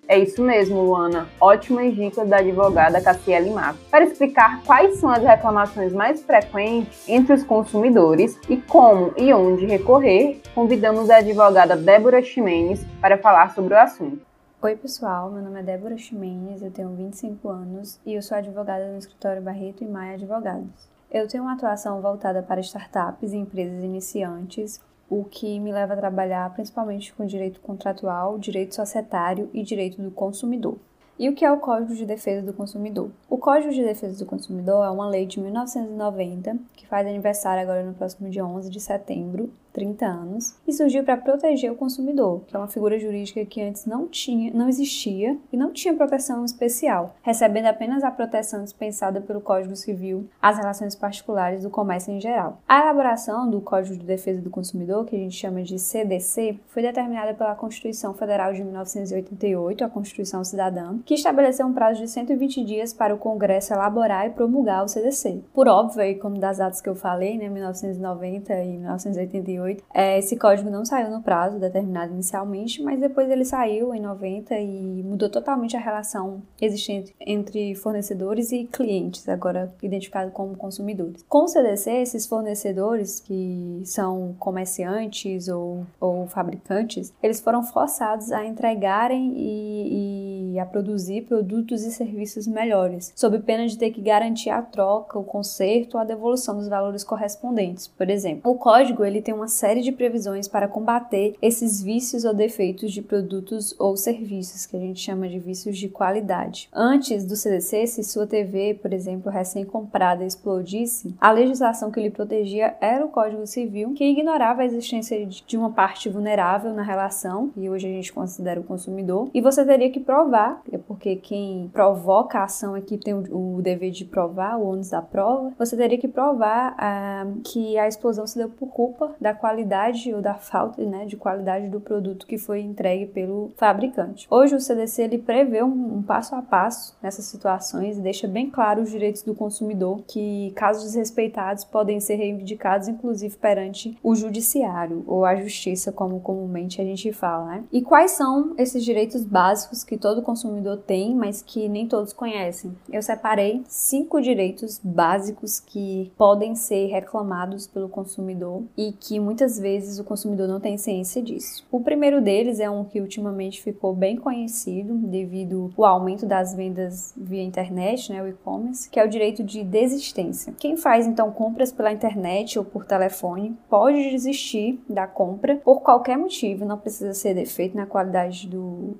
É 0.06 0.18
isso 0.18 0.40
mesmo, 0.42 0.80
Luana. 0.80 1.26
Ótimas 1.40 1.92
dicas 1.92 2.28
da 2.28 2.36
advogada 2.36 3.00
Cassiele 3.00 3.50
Mato 3.50 3.80
para 3.90 4.04
explicar 4.04 4.62
quais 4.62 4.98
são 4.98 5.10
as 5.10 5.24
reclamações 5.24 5.92
mais 5.92 6.22
frequentes 6.22 7.08
entre 7.08 7.32
os 7.32 7.42
consumidores 7.42 8.38
e 8.48 8.56
como 8.56 9.12
e 9.16 9.34
onde 9.34 9.66
recorrer. 9.66 10.40
Convidamos 10.54 11.10
a 11.10 11.16
advogada 11.16 11.76
Débora 11.76 12.22
Ximenes 12.22 12.86
para 13.00 13.18
falar 13.18 13.52
sobre 13.54 13.74
o 13.74 13.78
assunto. 13.78 14.33
Oi, 14.64 14.76
pessoal. 14.76 15.30
Meu 15.30 15.42
nome 15.42 15.60
é 15.60 15.62
Débora 15.62 15.98
Ximenes, 15.98 16.62
eu 16.62 16.70
tenho 16.70 16.88
25 16.94 17.50
anos 17.50 18.00
e 18.06 18.14
eu 18.14 18.22
sou 18.22 18.34
advogada 18.34 18.90
no 18.90 18.96
escritório 18.96 19.42
Barreto 19.42 19.84
e 19.84 19.86
Maia 19.86 20.14
Advogados. 20.14 20.88
Eu 21.10 21.28
tenho 21.28 21.42
uma 21.42 21.52
atuação 21.52 22.00
voltada 22.00 22.42
para 22.42 22.62
startups 22.62 23.34
e 23.34 23.36
empresas 23.36 23.84
iniciantes 23.84 24.80
o 25.06 25.22
que 25.22 25.60
me 25.60 25.70
leva 25.70 25.92
a 25.92 25.98
trabalhar 25.98 26.50
principalmente 26.54 27.12
com 27.12 27.26
direito 27.26 27.60
contratual, 27.60 28.38
direito 28.38 28.74
societário 28.74 29.50
e 29.52 29.62
direito 29.62 30.00
do 30.00 30.10
consumidor. 30.10 30.78
E 31.18 31.28
o 31.28 31.34
que 31.34 31.44
é 31.44 31.52
o 31.52 31.60
Código 31.60 31.94
de 31.94 32.06
Defesa 32.06 32.40
do 32.40 32.54
Consumidor? 32.54 33.10
O 33.28 33.36
Código 33.36 33.70
de 33.70 33.84
Defesa 33.84 34.18
do 34.18 34.26
Consumidor 34.26 34.82
é 34.82 34.88
uma 34.88 35.10
lei 35.10 35.26
de 35.26 35.40
1990 35.40 36.56
que 36.74 36.86
faz 36.86 37.06
aniversário 37.06 37.62
agora 37.62 37.84
no 37.84 37.92
próximo 37.92 38.30
dia 38.30 38.46
11 38.46 38.70
de 38.70 38.80
setembro 38.80 39.52
30 39.74 40.06
anos, 40.06 40.54
e 40.66 40.72
surgiu 40.72 41.02
para 41.02 41.16
proteger 41.16 41.70
o 41.70 41.74
consumidor, 41.74 42.42
que 42.46 42.56
é 42.56 42.58
uma 42.58 42.68
figura 42.68 42.98
jurídica 42.98 43.44
que 43.44 43.60
antes 43.60 43.84
não 43.84 44.06
tinha, 44.06 44.52
não 44.54 44.68
existia 44.68 45.36
e 45.52 45.56
não 45.56 45.72
tinha 45.72 45.92
proteção 45.92 46.44
especial, 46.44 47.16
recebendo 47.22 47.66
apenas 47.66 48.04
a 48.04 48.10
proteção 48.10 48.62
dispensada 48.62 49.20
pelo 49.20 49.40
Código 49.40 49.74
Civil 49.74 50.28
às 50.40 50.56
relações 50.56 50.94
particulares 50.94 51.64
do 51.64 51.70
comércio 51.70 52.12
em 52.12 52.20
geral. 52.20 52.60
A 52.68 52.80
elaboração 52.80 53.50
do 53.50 53.60
Código 53.60 53.96
de 53.96 54.06
Defesa 54.06 54.40
do 54.40 54.48
Consumidor, 54.48 55.04
que 55.04 55.16
a 55.16 55.18
gente 55.18 55.36
chama 55.36 55.62
de 55.62 55.78
CDC, 55.78 56.58
foi 56.68 56.82
determinada 56.82 57.34
pela 57.34 57.56
Constituição 57.56 58.14
Federal 58.14 58.52
de 58.52 58.62
1988, 58.62 59.84
a 59.84 59.88
Constituição 59.88 60.44
Cidadã, 60.44 60.98
que 61.04 61.14
estabeleceu 61.14 61.66
um 61.66 61.72
prazo 61.72 62.00
de 62.00 62.08
120 62.08 62.64
dias 62.64 62.92
para 62.92 63.12
o 63.14 63.18
Congresso 63.18 63.74
elaborar 63.74 64.26
e 64.26 64.30
promulgar 64.30 64.84
o 64.84 64.88
CDC. 64.88 65.42
Por 65.52 65.66
óbvio, 65.66 66.02
e 66.02 66.14
como 66.14 66.38
das 66.38 66.58
datas 66.58 66.80
que 66.80 66.88
eu 66.88 66.94
falei, 66.94 67.36
né, 67.36 67.48
1990 67.48 68.54
e 68.62 68.78
1988 68.78 69.63
2008. 69.64 69.84
É, 69.92 70.18
esse 70.18 70.36
código 70.36 70.70
não 70.70 70.84
saiu 70.84 71.10
no 71.10 71.22
prazo 71.22 71.58
determinado 71.58 72.12
inicialmente, 72.12 72.82
mas 72.82 73.00
depois 73.00 73.30
ele 73.30 73.44
saiu 73.44 73.94
em 73.94 74.00
90 74.00 74.56
e 74.58 75.02
mudou 75.02 75.28
totalmente 75.28 75.76
a 75.76 75.80
relação 75.80 76.42
existente 76.60 77.14
entre 77.20 77.74
fornecedores 77.74 78.52
e 78.52 78.64
clientes, 78.64 79.28
agora 79.28 79.72
identificado 79.82 80.30
como 80.30 80.56
consumidores. 80.56 81.24
Com 81.28 81.44
o 81.44 81.48
CDC, 81.48 81.90
esses 81.90 82.26
fornecedores 82.26 83.20
que 83.20 83.82
são 83.84 84.34
comerciantes 84.38 85.48
ou, 85.48 85.86
ou 86.00 86.26
fabricantes, 86.26 87.12
eles 87.22 87.40
foram 87.40 87.62
forçados 87.62 88.30
a 88.32 88.44
entregarem 88.44 89.32
e, 89.36 90.52
e 90.54 90.58
a 90.58 90.66
produzir 90.66 91.22
produtos 91.22 91.82
e 91.84 91.92
serviços 91.92 92.46
melhores, 92.46 93.12
sob 93.16 93.38
pena 93.40 93.66
de 93.66 93.78
ter 93.78 93.90
que 93.90 94.00
garantir 94.00 94.50
a 94.50 94.62
troca, 94.62 95.18
o 95.18 95.24
conserto 95.24 95.94
ou 95.94 96.00
a 96.00 96.04
devolução 96.04 96.56
dos 96.56 96.68
valores 96.68 97.04
correspondentes. 97.04 97.88
Por 97.88 98.10
exemplo, 98.10 98.50
o 98.50 98.56
código 98.56 99.04
ele 99.04 99.22
tem 99.22 99.34
uma 99.34 99.48
série 99.54 99.80
de 99.80 99.92
previsões 99.92 100.48
para 100.48 100.68
combater 100.68 101.34
esses 101.40 101.82
vícios 101.82 102.24
ou 102.24 102.34
defeitos 102.34 102.92
de 102.92 103.00
produtos 103.00 103.74
ou 103.78 103.96
serviços, 103.96 104.66
que 104.66 104.76
a 104.76 104.80
gente 104.80 105.00
chama 105.00 105.28
de 105.28 105.38
vícios 105.38 105.78
de 105.78 105.88
qualidade. 105.88 106.68
Antes 106.72 107.24
do 107.24 107.36
CDC, 107.36 107.86
se 107.86 108.04
sua 108.04 108.26
TV, 108.26 108.78
por 108.80 108.92
exemplo, 108.92 109.30
recém-comprada 109.30 110.24
explodisse, 110.24 111.14
a 111.20 111.30
legislação 111.30 111.90
que 111.90 112.00
lhe 112.00 112.10
protegia 112.10 112.76
era 112.80 113.04
o 113.04 113.08
Código 113.08 113.46
Civil, 113.46 113.94
que 113.94 114.04
ignorava 114.04 114.62
a 114.62 114.64
existência 114.66 115.24
de 115.26 115.56
uma 115.56 115.70
parte 115.70 116.08
vulnerável 116.08 116.72
na 116.72 116.82
relação, 116.82 117.50
e 117.56 117.70
hoje 117.70 117.86
a 117.86 117.90
gente 117.90 118.12
considera 118.12 118.60
o 118.60 118.64
consumidor, 118.64 119.30
e 119.32 119.40
você 119.40 119.64
teria 119.64 119.90
que 119.90 120.00
provar, 120.00 120.62
é 120.72 120.78
porque 120.78 121.16
quem 121.16 121.70
provoca 121.72 122.38
a 122.38 122.44
ação 122.44 122.74
aqui 122.74 122.98
tem 122.98 123.14
o, 123.14 123.60
dever 123.62 123.90
de 123.90 124.04
provar, 124.04 124.58
o 124.58 124.68
ônus 124.68 124.90
da 124.90 125.00
prova, 125.00 125.52
você 125.58 125.76
teria 125.76 125.98
que 125.98 126.08
provar 126.08 126.74
ah, 126.78 127.26
que 127.44 127.78
a 127.78 127.86
explosão 127.86 128.26
se 128.26 128.36
deu 128.36 128.48
por 128.48 128.68
culpa 128.68 129.14
da 129.20 129.32
qualidade 129.44 130.14
ou 130.14 130.22
da 130.22 130.32
falta 130.32 130.82
né, 130.86 131.04
de 131.04 131.18
qualidade 131.18 131.68
do 131.68 131.78
produto 131.78 132.26
que 132.26 132.38
foi 132.38 132.62
entregue 132.62 133.04
pelo 133.04 133.52
fabricante. 133.58 134.26
Hoje 134.30 134.54
o 134.54 134.60
CDC 134.60 135.02
ele 135.02 135.18
prevê 135.18 135.62
um, 135.62 135.96
um 135.96 136.02
passo 136.02 136.34
a 136.34 136.40
passo 136.40 136.96
nessas 137.02 137.26
situações 137.26 137.98
e 137.98 138.00
deixa 138.00 138.26
bem 138.26 138.48
claro 138.48 138.80
os 138.80 138.90
direitos 138.90 139.22
do 139.22 139.34
consumidor 139.34 140.00
que 140.08 140.50
casos 140.56 140.84
desrespeitados 140.84 141.62
podem 141.62 142.00
ser 142.00 142.14
reivindicados 142.14 142.88
inclusive 142.88 143.36
perante 143.36 143.98
o 144.02 144.14
judiciário 144.14 145.04
ou 145.06 145.26
a 145.26 145.36
justiça 145.36 145.92
como 145.92 146.20
comumente 146.20 146.80
a 146.80 146.84
gente 146.84 147.12
fala, 147.12 147.44
né? 147.44 147.64
E 147.70 147.82
quais 147.82 148.12
são 148.12 148.54
esses 148.56 148.82
direitos 148.82 149.24
básicos 149.24 149.84
que 149.84 149.98
todo 149.98 150.22
consumidor 150.22 150.78
tem, 150.78 151.14
mas 151.14 151.42
que 151.42 151.68
nem 151.68 151.86
todos 151.86 152.14
conhecem? 152.14 152.74
Eu 152.90 153.02
separei 153.02 153.62
cinco 153.68 154.22
direitos 154.22 154.80
básicos 154.82 155.60
que 155.60 156.10
podem 156.16 156.54
ser 156.54 156.86
reclamados 156.86 157.66
pelo 157.66 157.90
consumidor 157.90 158.62
e 158.74 158.92
que 158.92 159.20
muitas 159.20 159.33
vezes 159.58 159.98
o 159.98 160.04
consumidor 160.04 160.46
não 160.46 160.60
tem 160.60 160.76
ciência 160.76 161.22
disso. 161.22 161.66
O 161.70 161.80
primeiro 161.80 162.20
deles 162.20 162.60
é 162.60 162.68
um 162.70 162.84
que 162.84 163.00
ultimamente 163.00 163.62
ficou 163.62 163.94
bem 163.94 164.16
conhecido 164.16 164.94
devido 164.94 165.72
ao 165.76 165.84
aumento 165.84 166.26
das 166.26 166.54
vendas 166.54 167.12
via 167.16 167.42
internet, 167.42 168.12
né, 168.12 168.22
o 168.22 168.28
e-commerce, 168.28 168.88
que 168.88 169.00
é 169.00 169.04
o 169.04 169.08
direito 169.08 169.42
de 169.42 169.64
desistência. 169.64 170.54
Quem 170.58 170.76
faz 170.76 171.06
então 171.06 171.30
compras 171.32 171.72
pela 171.72 171.92
internet 171.92 172.58
ou 172.58 172.64
por 172.64 172.84
telefone 172.84 173.56
pode 173.68 174.10
desistir 174.10 174.80
da 174.88 175.06
compra 175.06 175.56
por 175.56 175.80
qualquer 175.80 176.16
motivo, 176.16 176.64
não 176.64 176.78
precisa 176.78 177.14
ser 177.14 177.34
defeito 177.34 177.76
na 177.76 177.86
qualidade 177.86 178.46
do 178.46 178.96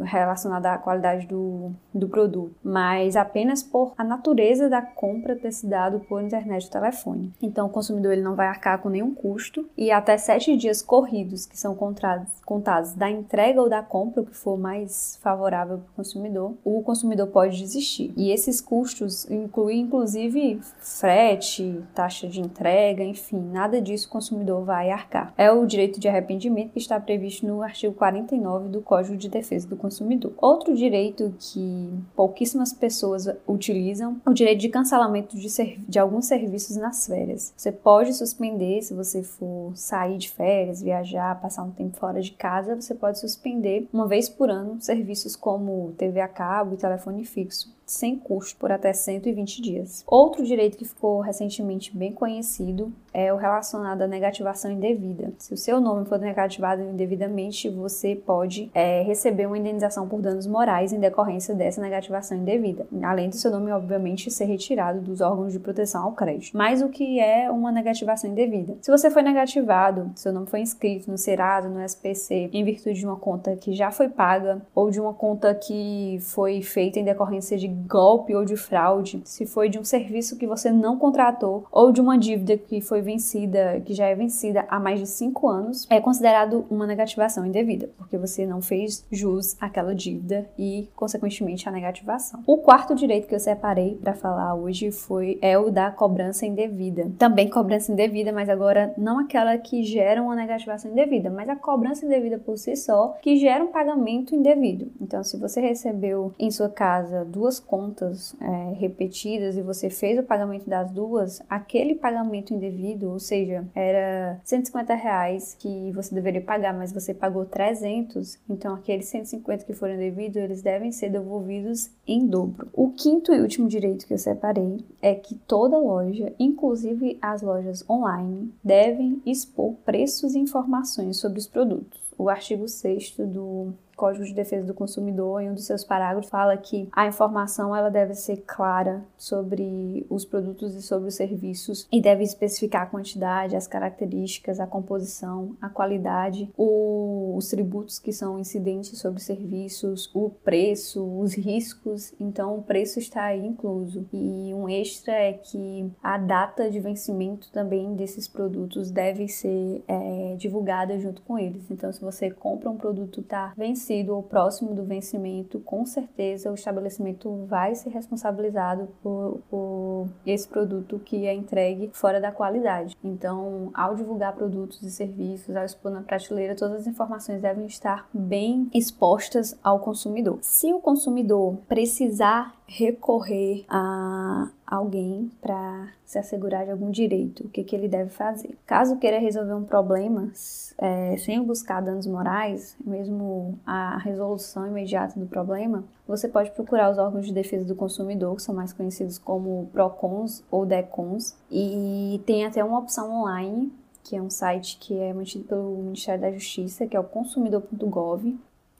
relacionado 0.00 0.66
à 0.66 0.78
qualidade 0.78 1.26
do, 1.26 1.72
do 1.92 2.08
produto, 2.08 2.54
mas 2.62 3.16
apenas 3.16 3.62
por 3.62 3.92
a 3.96 4.04
natureza 4.04 4.68
da 4.68 4.80
compra 4.80 5.36
ter 5.36 5.52
se 5.52 5.66
dado 5.66 6.00
por 6.00 6.22
internet 6.22 6.64
ou 6.64 6.70
telefone. 6.70 7.32
Então 7.42 7.66
o 7.66 7.70
consumidor 7.70 8.12
ele 8.12 8.22
não 8.22 8.34
vai 8.34 8.46
arcar 8.46 8.80
com 8.80 8.88
nenhum 8.88 9.14
custo 9.14 9.68
e 9.78 9.92
até 9.92 10.18
sete 10.18 10.56
dias 10.56 10.82
corridos, 10.82 11.46
que 11.46 11.56
são 11.56 11.72
contados, 11.76 12.94
da 12.94 13.08
entrega 13.08 13.62
ou 13.62 13.68
da 13.68 13.80
compra, 13.80 14.22
o 14.22 14.26
que 14.26 14.34
for 14.34 14.58
mais 14.58 15.16
favorável 15.22 15.78
para 15.78 15.92
o 15.92 15.94
consumidor, 15.94 16.54
o 16.64 16.82
consumidor 16.82 17.28
pode 17.28 17.56
desistir. 17.56 18.12
E 18.16 18.32
esses 18.32 18.60
custos 18.60 19.30
incluem, 19.30 19.82
inclusive, 19.82 20.60
frete, 20.80 21.80
taxa 21.94 22.26
de 22.26 22.40
entrega, 22.40 23.04
enfim, 23.04 23.38
nada 23.52 23.80
disso 23.80 24.08
o 24.08 24.10
consumidor 24.10 24.64
vai 24.64 24.90
arcar. 24.90 25.32
É 25.38 25.52
o 25.52 25.64
direito 25.64 26.00
de 26.00 26.08
arrependimento 26.08 26.72
que 26.72 26.80
está 26.80 26.98
previsto 26.98 27.46
no 27.46 27.62
artigo 27.62 27.94
49 27.94 28.70
do 28.70 28.80
Código 28.80 29.16
de 29.16 29.28
Defesa 29.28 29.68
do 29.68 29.76
Consumidor. 29.76 30.32
Outro 30.38 30.74
direito 30.74 31.32
que 31.38 31.94
pouquíssimas 32.16 32.72
pessoas 32.72 33.28
utilizam 33.46 34.20
é 34.26 34.30
o 34.30 34.34
direito 34.34 34.60
de 34.60 34.68
cancelamento 34.68 35.36
de, 35.36 35.48
de 35.88 35.98
alguns 36.00 36.26
serviços 36.26 36.76
nas 36.76 37.06
férias. 37.06 37.52
Você 37.56 37.70
pode 37.70 38.12
suspender 38.14 38.82
se 38.82 38.92
você 38.92 39.22
for 39.22 39.67
sair 39.74 40.18
de 40.18 40.30
férias, 40.30 40.82
viajar, 40.82 41.40
passar 41.40 41.62
um 41.62 41.70
tempo 41.70 41.96
fora 41.96 42.20
de 42.20 42.32
casa, 42.32 42.74
você 42.74 42.94
pode 42.94 43.18
suspender 43.18 43.88
uma 43.92 44.06
vez 44.06 44.28
por 44.28 44.50
ano 44.50 44.80
serviços 44.80 45.36
como 45.36 45.92
TV 45.96 46.20
a 46.20 46.28
cabo 46.28 46.74
e 46.74 46.78
telefone 46.78 47.24
fixo. 47.24 47.77
Sem 47.88 48.16
custo 48.16 48.58
por 48.58 48.70
até 48.70 48.92
120 48.92 49.62
dias. 49.62 50.04
Outro 50.06 50.44
direito 50.44 50.76
que 50.76 50.84
ficou 50.84 51.20
recentemente 51.20 51.96
bem 51.96 52.12
conhecido 52.12 52.92
é 53.12 53.32
o 53.32 53.36
relacionado 53.36 54.02
à 54.02 54.06
negativação 54.06 54.70
indevida. 54.70 55.32
Se 55.38 55.52
o 55.52 55.56
seu 55.56 55.80
nome 55.80 56.04
for 56.04 56.18
negativado 56.18 56.82
indevidamente, 56.82 57.68
você 57.68 58.14
pode 58.14 58.70
é, 58.74 59.02
receber 59.02 59.46
uma 59.46 59.58
indenização 59.58 60.06
por 60.06 60.20
danos 60.20 60.46
morais 60.46 60.92
em 60.92 61.00
decorrência 61.00 61.54
dessa 61.54 61.80
negativação 61.80 62.36
indevida, 62.36 62.86
além 63.02 63.28
do 63.28 63.36
seu 63.36 63.50
nome, 63.50 63.72
obviamente, 63.72 64.30
ser 64.30 64.44
retirado 64.44 65.00
dos 65.00 65.20
órgãos 65.20 65.52
de 65.52 65.58
proteção 65.58 66.04
ao 66.04 66.12
crédito. 66.12 66.56
Mas 66.56 66.82
o 66.82 66.88
que 66.88 67.18
é 67.18 67.50
uma 67.50 67.72
negativação 67.72 68.30
indevida? 68.30 68.76
Se 68.82 68.90
você 68.90 69.10
foi 69.10 69.22
negativado, 69.22 70.12
seu 70.14 70.32
nome 70.32 70.46
foi 70.46 70.60
inscrito 70.60 71.10
no 71.10 71.16
Serasa, 71.16 71.68
no 71.68 71.82
SPC, 71.82 72.50
em 72.52 72.64
virtude 72.64 73.00
de 73.00 73.06
uma 73.06 73.16
conta 73.16 73.56
que 73.56 73.72
já 73.72 73.90
foi 73.90 74.08
paga 74.08 74.60
ou 74.74 74.90
de 74.90 75.00
uma 75.00 75.14
conta 75.14 75.54
que 75.54 76.18
foi 76.20 76.60
feita 76.62 77.00
em 77.00 77.04
decorrência 77.04 77.56
de 77.56 77.68
golpe 77.86 78.34
ou 78.34 78.44
de 78.44 78.56
fraude, 78.56 79.20
se 79.24 79.46
foi 79.46 79.68
de 79.68 79.78
um 79.78 79.84
serviço 79.84 80.36
que 80.36 80.46
você 80.46 80.70
não 80.70 80.98
contratou 80.98 81.66
ou 81.70 81.92
de 81.92 82.00
uma 82.00 82.18
dívida 82.18 82.56
que 82.56 82.80
foi 82.80 83.00
vencida, 83.00 83.80
que 83.84 83.94
já 83.94 84.06
é 84.06 84.14
vencida 84.14 84.66
há 84.68 84.78
mais 84.80 84.98
de 84.98 85.06
cinco 85.06 85.48
anos, 85.48 85.86
é 85.90 86.00
considerado 86.00 86.66
uma 86.70 86.86
negativação 86.86 87.46
indevida, 87.46 87.90
porque 87.96 88.18
você 88.18 88.46
não 88.46 88.60
fez 88.60 89.04
jus 89.10 89.56
àquela 89.60 89.94
dívida 89.94 90.48
e, 90.58 90.88
consequentemente, 90.96 91.68
a 91.68 91.72
negativação. 91.72 92.42
O 92.46 92.58
quarto 92.58 92.94
direito 92.94 93.28
que 93.28 93.34
eu 93.34 93.40
separei 93.40 93.96
para 93.96 94.14
falar 94.14 94.54
hoje 94.54 94.90
foi 94.90 95.38
é 95.40 95.58
o 95.58 95.70
da 95.70 95.90
cobrança 95.90 96.46
indevida. 96.46 97.10
Também 97.18 97.48
cobrança 97.48 97.92
indevida, 97.92 98.32
mas 98.32 98.48
agora 98.48 98.92
não 98.96 99.20
aquela 99.20 99.56
que 99.58 99.82
gera 99.82 100.22
uma 100.22 100.34
negativação 100.34 100.90
indevida, 100.90 101.30
mas 101.30 101.48
a 101.48 101.56
cobrança 101.56 102.04
indevida 102.04 102.38
por 102.38 102.56
si 102.56 102.76
só 102.76 103.16
que 103.22 103.36
gera 103.36 103.62
um 103.62 103.68
pagamento 103.68 104.34
indevido. 104.34 104.90
Então, 105.00 105.22
se 105.22 105.36
você 105.36 105.60
recebeu 105.60 106.32
em 106.38 106.50
sua 106.50 106.68
casa 106.68 107.24
duas 107.24 107.60
contas 107.68 108.34
é, 108.40 108.72
repetidas 108.72 109.56
e 109.56 109.62
você 109.62 109.90
fez 109.90 110.18
o 110.18 110.22
pagamento 110.22 110.68
das 110.68 110.90
duas, 110.90 111.42
aquele 111.48 111.94
pagamento 111.94 112.54
indevido, 112.54 113.10
ou 113.10 113.20
seja, 113.20 113.64
era 113.74 114.40
150 114.42 114.94
reais 114.94 115.54
que 115.58 115.92
você 115.92 116.14
deveria 116.14 116.40
pagar, 116.40 116.72
mas 116.72 116.92
você 116.92 117.12
pagou 117.12 117.44
300, 117.44 118.38
então 118.48 118.74
aqueles 118.74 119.06
150 119.06 119.64
que 119.64 119.74
foram 119.74 119.96
devidos, 119.96 120.36
eles 120.36 120.62
devem 120.62 120.90
ser 120.90 121.10
devolvidos 121.10 121.90
em 122.06 122.26
dobro. 122.26 122.68
O 122.72 122.90
quinto 122.90 123.32
e 123.32 123.40
último 123.40 123.68
direito 123.68 124.06
que 124.06 124.14
eu 124.14 124.18
separei 124.18 124.78
é 125.02 125.14
que 125.14 125.34
toda 125.34 125.76
loja, 125.76 126.32
inclusive 126.38 127.18
as 127.20 127.42
lojas 127.42 127.84
online, 127.88 128.50
devem 128.64 129.20
expor 129.26 129.74
preços 129.84 130.34
e 130.34 130.38
informações 130.38 131.18
sobre 131.18 131.38
os 131.38 131.46
produtos. 131.46 132.00
O 132.16 132.30
artigo 132.30 132.66
6 132.66 133.14
do 133.18 133.74
Código 133.98 134.24
de 134.24 134.32
Defesa 134.32 134.64
do 134.64 134.72
Consumidor, 134.72 135.42
em 135.42 135.50
um 135.50 135.54
dos 135.54 135.66
seus 135.66 135.82
parágrafos, 135.82 136.30
fala 136.30 136.56
que 136.56 136.88
a 136.92 137.08
informação 137.08 137.74
ela 137.74 137.90
deve 137.90 138.14
ser 138.14 138.44
clara 138.46 139.04
sobre 139.16 140.06
os 140.08 140.24
produtos 140.24 140.76
e 140.76 140.82
sobre 140.82 141.08
os 141.08 141.16
serviços 141.16 141.88
e 141.90 142.00
deve 142.00 142.22
especificar 142.22 142.82
a 142.82 142.86
quantidade, 142.86 143.56
as 143.56 143.66
características, 143.66 144.60
a 144.60 144.68
composição, 144.68 145.56
a 145.60 145.68
qualidade, 145.68 146.48
o, 146.56 147.34
os 147.36 147.48
tributos 147.48 147.98
que 147.98 148.12
são 148.12 148.38
incidentes 148.38 148.96
sobre 149.00 149.20
serviços, 149.20 150.08
o 150.14 150.30
preço, 150.30 151.04
os 151.18 151.34
riscos. 151.34 152.14
Então, 152.20 152.56
o 152.56 152.62
preço 152.62 153.00
está 153.00 153.24
aí 153.24 153.44
incluso. 153.44 154.06
E 154.12 154.54
um 154.54 154.68
extra 154.68 155.12
é 155.12 155.32
que 155.32 155.90
a 156.00 156.16
data 156.18 156.70
de 156.70 156.78
vencimento 156.78 157.50
também 157.50 157.96
desses 157.96 158.28
produtos 158.28 158.92
deve 158.92 159.26
ser 159.26 159.82
é, 159.88 160.36
divulgada 160.38 161.00
junto 161.00 161.20
com 161.22 161.36
eles. 161.36 161.68
Então, 161.68 161.92
se 161.92 162.00
você 162.00 162.30
compra 162.30 162.70
um 162.70 162.76
produto 162.76 163.20
está 163.22 163.52
vencido 163.56 163.87
vencido 163.88 164.14
ou 164.14 164.22
próximo 164.22 164.74
do 164.74 164.84
vencimento, 164.84 165.58
com 165.60 165.84
certeza 165.86 166.50
o 166.50 166.54
estabelecimento 166.54 167.46
vai 167.46 167.74
ser 167.74 167.90
responsabilizado 167.90 168.88
por, 169.02 169.40
por 169.48 170.08
esse 170.26 170.46
produto 170.46 170.98
que 170.98 171.26
é 171.26 171.34
entregue 171.34 171.90
fora 171.94 172.20
da 172.20 172.30
qualidade. 172.30 172.96
Então, 173.02 173.70
ao 173.72 173.94
divulgar 173.94 174.34
produtos 174.34 174.82
e 174.82 174.90
serviços, 174.90 175.56
ao 175.56 175.64
expor 175.64 175.90
na 175.90 176.02
prateleira, 176.02 176.54
todas 176.54 176.82
as 176.82 176.86
informações 176.86 177.40
devem 177.40 177.66
estar 177.66 178.08
bem 178.12 178.68
expostas 178.74 179.58
ao 179.62 179.80
consumidor. 179.80 180.38
Se 180.42 180.72
o 180.72 180.80
consumidor 180.80 181.56
precisar 181.66 182.57
recorrer 182.68 183.64
a 183.66 184.50
alguém 184.66 185.30
para 185.40 185.88
se 186.04 186.18
assegurar 186.18 186.66
de 186.66 186.70
algum 186.70 186.90
direito, 186.90 187.44
o 187.44 187.48
que, 187.48 187.64
que 187.64 187.74
ele 187.74 187.88
deve 187.88 188.10
fazer. 188.10 188.56
Caso 188.66 188.98
queira 188.98 189.18
resolver 189.18 189.54
um 189.54 189.64
problema 189.64 190.30
é, 190.76 191.16
sem 191.16 191.42
buscar 191.42 191.80
danos 191.80 192.06
morais, 192.06 192.76
mesmo 192.84 193.58
a 193.64 193.96
resolução 193.96 194.66
imediata 194.66 195.18
do 195.18 195.26
problema, 195.26 195.82
você 196.06 196.28
pode 196.28 196.50
procurar 196.50 196.90
os 196.90 196.98
órgãos 196.98 197.26
de 197.26 197.32
defesa 197.32 197.64
do 197.64 197.74
consumidor, 197.74 198.36
que 198.36 198.42
são 198.42 198.54
mais 198.54 198.72
conhecidos 198.72 199.18
como 199.18 199.68
PROCONs 199.72 200.44
ou 200.50 200.66
DECONs, 200.66 201.36
e 201.50 202.20
tem 202.26 202.44
até 202.44 202.62
uma 202.62 202.78
opção 202.78 203.10
online 203.22 203.72
que 204.08 204.16
é 204.16 204.22
um 204.22 204.30
site 204.30 204.78
que 204.80 204.98
é 204.98 205.12
mantido 205.12 205.44
pelo 205.44 205.76
Ministério 205.76 206.22
da 206.22 206.32
Justiça, 206.32 206.86
que 206.86 206.96
é 206.96 207.00
o 207.00 207.04
consumidor.gov, 207.04 208.38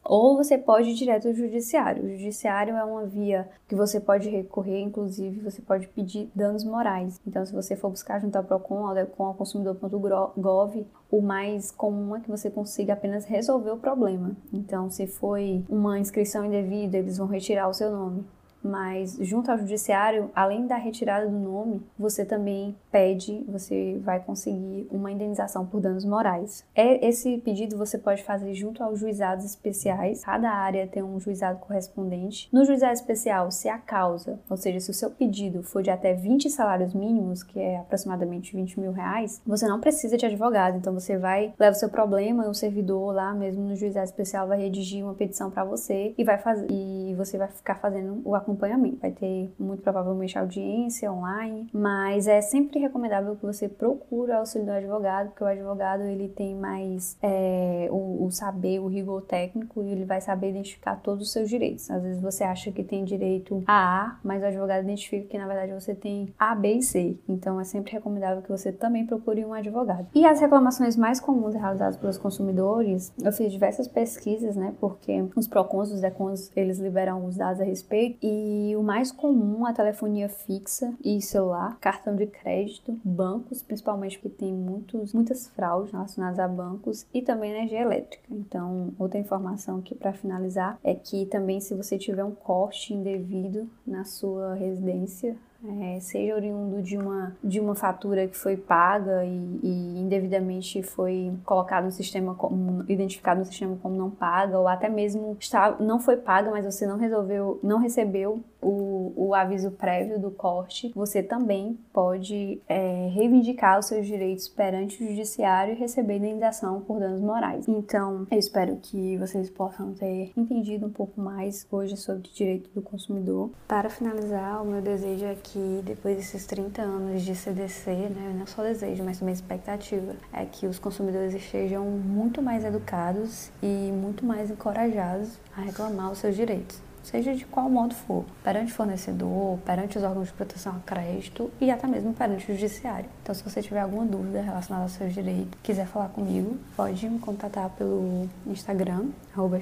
ou 0.09 0.37
você 0.37 0.57
pode 0.57 0.89
ir 0.89 0.95
direto 0.95 1.29
ao 1.29 1.35
judiciário. 1.35 2.03
O 2.03 2.09
judiciário 2.09 2.75
é 2.75 2.83
uma 2.83 3.05
via 3.05 3.47
que 3.69 3.75
você 3.75 4.01
pode 4.01 4.31
recorrer, 4.31 4.81
inclusive 4.81 5.41
você 5.41 5.61
pode 5.61 5.87
pedir 5.89 6.31
danos 6.35 6.65
morais. 6.65 7.21
Então, 7.27 7.45
se 7.45 7.53
você 7.53 7.77
for 7.77 7.91
buscar 7.91 8.19
junto 8.19 8.35
ao 8.35 8.43
PROCON, 8.43 8.87
ao 8.87 8.95
DECON, 8.95 9.27
ao 9.27 9.35
consumidor.gov, 9.35 10.87
o 11.11 11.21
mais 11.21 11.71
comum 11.71 12.17
é 12.17 12.21
que 12.21 12.31
você 12.31 12.51
consiga 12.51 12.95
apenas 12.95 13.27
resolver 13.27 13.71
o 13.71 13.77
problema. 13.77 14.35
Então, 14.51 14.89
se 14.89 15.07
foi 15.07 15.63
uma 15.69 15.99
inscrição 15.99 16.45
indevida, 16.45 16.97
eles 16.97 17.19
vão 17.19 17.27
retirar 17.27 17.69
o 17.69 17.75
seu 17.75 17.91
nome 17.91 18.25
mas 18.63 19.17
junto 19.21 19.51
ao 19.51 19.59
judiciário, 19.59 20.31
além 20.35 20.67
da 20.67 20.77
retirada 20.77 21.27
do 21.27 21.39
nome, 21.39 21.83
você 21.99 22.25
também 22.25 22.77
pede, 22.91 23.45
você 23.49 23.99
vai 24.03 24.21
conseguir 24.21 24.87
uma 24.91 25.11
indenização 25.11 25.67
por 25.67 25.81
danos 25.81 26.05
morais. 26.05 26.65
É 26.75 27.07
esse 27.07 27.39
pedido 27.39 27.77
você 27.77 27.99
pode 27.99 28.23
fazer 28.23 28.55
junto 28.55 28.83
aos 28.83 28.99
juizados 29.01 29.45
especiais. 29.45 30.25
Cada 30.25 30.51
área 30.51 30.87
tem 30.87 31.03
um 31.03 31.21
juizado 31.21 31.59
correspondente. 31.59 32.49
No 32.53 32.65
juizado 32.65 32.93
especial, 32.93 33.51
se 33.51 33.69
a 33.69 33.79
causa, 33.79 34.39
ou 34.49 34.57
seja, 34.57 34.81
se 34.81 34.91
o 34.91 34.95
seu 34.95 35.11
pedido 35.11 35.63
for 35.63 35.83
de 35.83 35.91
até 35.91 36.15
20 36.15 36.51
salários 36.51 36.95
mínimos, 36.95 37.43
que 37.43 37.59
é 37.59 37.79
aproximadamente 37.79 38.55
20 38.55 38.81
mil 38.81 38.93
reais, 38.93 39.41
você 39.47 39.67
não 39.67 39.81
precisa 39.81 40.17
de 40.17 40.27
advogado. 40.27 40.77
Então 40.77 40.93
você 40.93 41.17
vai, 41.17 41.53
leva 41.59 41.77
o 41.77 41.79
seu 41.79 41.89
problema, 41.89 42.45
e 42.45 42.49
o 42.49 42.55
servidor 42.55 43.15
lá 43.15 43.33
mesmo 43.35 43.63
no 43.65 43.77
juizado 43.77 44.07
especial 44.07 44.47
vai 44.47 44.59
redigir 44.59 45.05
uma 45.05 45.15
petição 45.15 45.51
para 45.51 45.65
você 45.65 46.15
e 46.17 46.25
vai 46.25 46.39
fazer 46.39 46.67
e 46.71 47.15
você 47.17 47.39
vai 47.39 47.49
ficar 47.49 47.77
fazendo 47.77 48.21
o 48.25 48.35
acompanhamento. 48.49 48.99
Vai 49.01 49.11
ter 49.11 49.53
muito 49.59 49.83
provavelmente 49.83 50.39
audiência 50.39 51.13
online, 51.13 51.69
mas 51.73 52.27
é 52.27 52.41
sempre 52.41 52.79
recomendável 52.79 53.37
que 53.37 53.45
você 53.45 53.69
procure 53.69 54.33
o 54.33 54.37
auxílio 54.37 54.67
do 54.67 54.73
advogado, 54.73 55.29
porque 55.29 55.45
o 55.45 55.47
advogado 55.47 56.03
ele 56.03 56.29
tem 56.29 56.55
mais 56.55 57.17
é, 57.23 57.89
o, 57.91 58.25
o, 58.25 58.31
saber, 58.31 58.81
o 58.81 58.87
rigor 58.87 59.23
técnico 59.23 59.83
e 59.83 59.91
ele 59.91 60.05
vai 60.05 60.21
saber 60.21 60.51
identificar 60.51 60.97
todos 60.97 61.27
os 61.27 61.33
seus 61.33 61.49
direitos. 61.49 61.91
Às 61.91 62.03
vezes 62.03 62.23
você 62.23 62.45
acha 62.45 62.73
que 62.73 62.83
tem 62.83 63.05
direito 63.05 63.63
a 63.67 64.07
A, 64.07 64.19
mas 64.25 64.43
o 64.43 64.47
advogado 64.47 64.83
identifica 64.85 65.29
que 65.29 65.39
na 65.39 65.47
verdade 65.47 65.73
você 65.73 65.95
tem 65.95 66.33
A, 66.39 66.55
B 66.55 66.75
e 66.75 66.83
C. 66.83 67.19
Então 67.29 67.61
é 67.61 67.65
sempre 67.65 67.93
recomendável 67.93 68.43
que 68.43 68.49
você 68.49 68.73
também 68.73 69.07
procure 69.07 69.45
um 69.45 69.53
advogado. 69.53 70.07
E 70.15 70.25
as 70.25 70.41
reclamações 70.41 70.97
mais 70.97 71.21
comuns 71.21 71.55
realizadas 71.55 71.97
pelos 71.97 72.17
consumidores, 72.17 73.13
eu 73.23 73.33
fiz 73.33 73.53
diversas 73.53 73.87
pesquisas, 73.87 74.57
né? 74.57 74.75
Porque 74.81 75.25
os 75.37 75.47
PROCONs, 75.47 75.93
os 75.93 76.01
DECONs, 76.01 76.51
eles 76.57 76.79
liberam 76.79 77.25
os 77.27 77.37
dados 77.37 77.61
a 77.61 77.65
respeito 77.65 78.19
e 78.23 78.38
e 78.39 78.77
o 78.77 78.83
mais 78.83 79.11
comum 79.11 79.67
a 79.67 79.73
telefonia 79.73 80.29
fixa 80.29 80.95
e 81.05 81.21
celular, 81.21 81.77
cartão 81.81 82.15
de 82.15 82.27
crédito, 82.27 82.99
bancos, 83.05 83.63
principalmente 83.63 84.19
porque 84.19 84.37
tem 84.37 84.53
muitos, 84.53 85.13
muitas 85.13 85.49
fraudes 85.49 85.93
relacionadas 85.93 86.39
a 86.39 86.47
bancos 86.47 87.07
e 87.13 87.23
também 87.23 87.51
energia 87.51 87.81
elétrica. 87.81 88.25
Então, 88.31 88.93
outra 88.99 89.19
informação 89.19 89.79
aqui 89.79 89.95
para 89.95 90.13
finalizar 90.13 90.79
é 90.83 90.95
que 90.95 91.27
também 91.27 91.61
se 91.61 91.75
você 91.75 91.99
tiver 91.99 92.25
um 92.25 92.35
corte 92.35 92.95
indevido 92.95 93.69
na 93.87 94.05
sua 94.05 94.55
residência, 94.55 95.37
é, 95.65 95.99
seja 96.01 96.35
oriundo 96.35 96.81
de 96.81 96.97
uma, 96.97 97.37
de 97.43 97.59
uma 97.59 97.75
fatura 97.75 98.29
que 98.29 98.37
foi 98.37 98.57
paga 98.57 99.25
e, 99.25 99.61
e 99.63 99.99
indevidamente 99.99 100.83
foi 100.83 101.33
colocado 101.45 101.85
no 101.85 101.91
sistema 101.91 102.35
como 102.35 102.85
identificado 102.89 103.41
no 103.41 103.47
sistema 103.47 103.77
como 103.83 103.97
não 103.97 104.11
paga, 104.11 104.59
ou 104.59 104.69
até 104.69 104.89
mesmo 104.89 105.37
está, 105.41 105.77
não 105.81 105.99
foi 105.99 106.17
paga, 106.17 106.51
mas 106.51 106.65
você 106.65 106.87
não 106.87 106.97
resolveu, 106.97 107.59
não 107.63 107.79
recebeu 107.79 108.41
o, 108.61 109.13
o 109.17 109.35
aviso 109.35 109.71
prévio 109.71 110.19
do 110.19 110.31
corte, 110.31 110.93
você 110.95 111.23
também 111.23 111.79
pode 111.93 112.61
é, 112.69 113.09
reivindicar 113.13 113.79
os 113.79 113.87
seus 113.87 114.07
direitos 114.07 114.49
perante 114.49 115.03
o 115.03 115.09
judiciário 115.09 115.75
e 115.75 115.77
receber 115.77 116.17
indenização 116.17 116.81
por 116.81 116.99
danos 116.99 117.21
morais. 117.21 117.67
Então, 117.69 118.27
eu 118.31 118.39
espero 118.39 118.77
que 118.77 119.17
vocês 119.17 119.49
possam 119.51 119.93
ter 119.95 120.33
entendido 120.37 120.87
um 120.87 120.91
pouco 120.91 121.21
mais 121.21 121.67
hoje 121.71 121.97
sobre 121.97 122.29
o 122.29 122.33
direito 122.33 122.71
do 122.75 122.83
consumidor. 122.83 123.51
Para 123.67 123.89
finalizar, 123.89 124.63
o 124.63 124.67
meu 124.67 124.83
desejo 124.83 125.25
é 125.25 125.35
que 125.35 125.81
depois 125.85 126.17
desses 126.17 126.47
30 126.47 126.83
anos 126.83 127.23
de 127.23 127.35
CDC, 127.35 127.91
né, 127.91 128.37
não 128.39 128.47
só 128.47 128.63
desejo, 128.63 129.05
mas 129.05 129.19
também 129.19 129.35
expectativa, 129.35 130.15
é 130.33 130.45
que 130.45 130.67
os 130.67 130.79
consumidores 130.79 131.35
estejam 131.35 131.85
muito 131.85 132.43
mais 132.43 132.65
educados 132.65 133.51
e 133.63 133.93
muito 133.93 134.25
mais 134.25 134.51
encorajados 134.51 135.39
a 135.57 135.61
reclamar 135.61 136.11
os 136.11 136.19
seus 136.19 136.35
direitos. 136.35 136.88
Seja 137.09 137.35
de 137.35 137.45
qual 137.47 137.69
modo 137.71 137.95
for, 137.95 138.25
perante 138.45 138.73
fornecedor, 138.73 139.59
perante 139.65 139.97
os 139.97 140.05
órgãos 140.05 140.29
de 140.29 140.35
proteção 140.35 140.77
a 140.77 140.81
crédito 140.81 141.51
e 141.61 141.71
até 141.71 141.87
mesmo 141.87 142.13
perante 142.13 142.51
o 142.51 142.55
judiciário. 142.55 143.09
Então, 143.23 143.35
se 143.35 143.43
você 143.43 143.63
tiver 143.63 143.81
alguma 143.81 144.05
dúvida 144.05 144.43
relacionada 144.43 144.85
aos 144.85 144.93
seus 144.93 145.15
direitos, 145.15 145.59
quiser 145.63 145.87
falar 145.87 146.09
comigo, 146.09 146.57
pode 146.77 147.09
me 147.09 147.19
contatar 147.19 147.71
pelo 147.71 148.29
Instagram, 148.47 149.07
arroba 149.35 149.59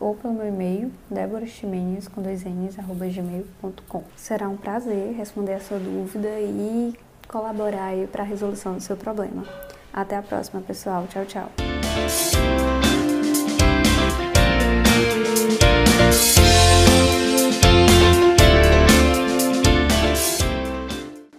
ou 0.00 0.14
pelo 0.16 0.34
meu 0.34 0.48
e-mail, 0.48 0.92
deborachimenez, 1.10 2.08
com 2.08 2.20
dois 2.20 2.44
n's, 2.44 2.78
arroba 2.78 3.06
gmail.com. 3.06 4.02
Será 4.16 4.48
um 4.48 4.56
prazer 4.56 5.14
responder 5.14 5.54
a 5.54 5.60
sua 5.60 5.78
dúvida 5.78 6.28
e 6.40 6.94
colaborar 7.28 7.92
para 8.10 8.22
a 8.22 8.26
resolução 8.26 8.74
do 8.74 8.80
seu 8.80 8.96
problema. 8.96 9.44
Até 9.92 10.16
a 10.16 10.22
próxima, 10.22 10.60
pessoal. 10.60 11.06
Tchau, 11.08 11.24
tchau. 11.26 12.71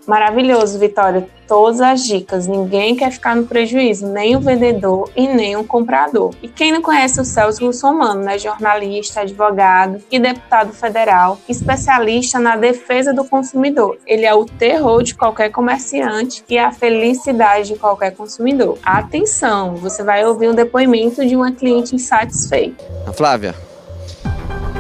Maravilhoso, 0.07 0.77
Vitória. 0.77 1.27
Todas 1.47 1.81
as 1.81 2.03
dicas. 2.03 2.47
Ninguém 2.47 2.95
quer 2.95 3.11
ficar 3.11 3.35
no 3.35 3.45
prejuízo, 3.45 4.07
nem 4.07 4.35
o 4.35 4.39
vendedor 4.39 5.09
e 5.15 5.27
nem 5.27 5.55
o 5.55 5.63
comprador. 5.63 6.33
E 6.41 6.47
quem 6.47 6.71
não 6.71 6.81
conhece 6.81 7.19
o 7.21 7.25
Celso 7.25 7.65
Russomano, 7.65 8.23
né? 8.23 8.37
Jornalista, 8.39 9.21
advogado 9.21 10.01
e 10.11 10.19
deputado 10.19 10.73
federal, 10.73 11.37
especialista 11.47 12.39
na 12.39 12.55
defesa 12.55 13.13
do 13.13 13.23
consumidor. 13.25 13.97
Ele 14.07 14.25
é 14.25 14.33
o 14.33 14.45
terror 14.45 15.03
de 15.03 15.13
qualquer 15.15 15.49
comerciante 15.49 16.43
e 16.49 16.57
a 16.57 16.71
felicidade 16.71 17.69
de 17.69 17.75
qualquer 17.75 18.15
consumidor. 18.15 18.77
Atenção, 18.83 19.75
você 19.75 20.03
vai 20.03 20.25
ouvir 20.25 20.49
um 20.49 20.55
depoimento 20.55 21.25
de 21.25 21.35
uma 21.35 21.51
cliente 21.51 21.95
insatisfeita. 21.95 22.83
Flávia, 23.13 23.53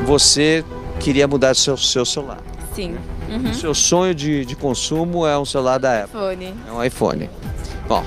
você 0.05 0.63
queria 0.99 1.27
mudar 1.27 1.55
seu, 1.55 1.77
seu 1.77 2.05
celular. 2.05 2.39
Sim. 2.73 2.95
Uhum. 3.29 3.49
O 3.49 3.53
seu 3.53 3.73
sonho 3.73 4.13
de, 4.13 4.45
de 4.45 4.55
consumo 4.55 5.25
é 5.25 5.37
um 5.37 5.45
celular 5.45 5.77
da 5.77 6.03
Apple. 6.03 6.19
iPhone. 6.19 6.53
É 6.67 6.71
um 6.71 6.83
iPhone. 6.83 7.29
Bom, 7.87 8.03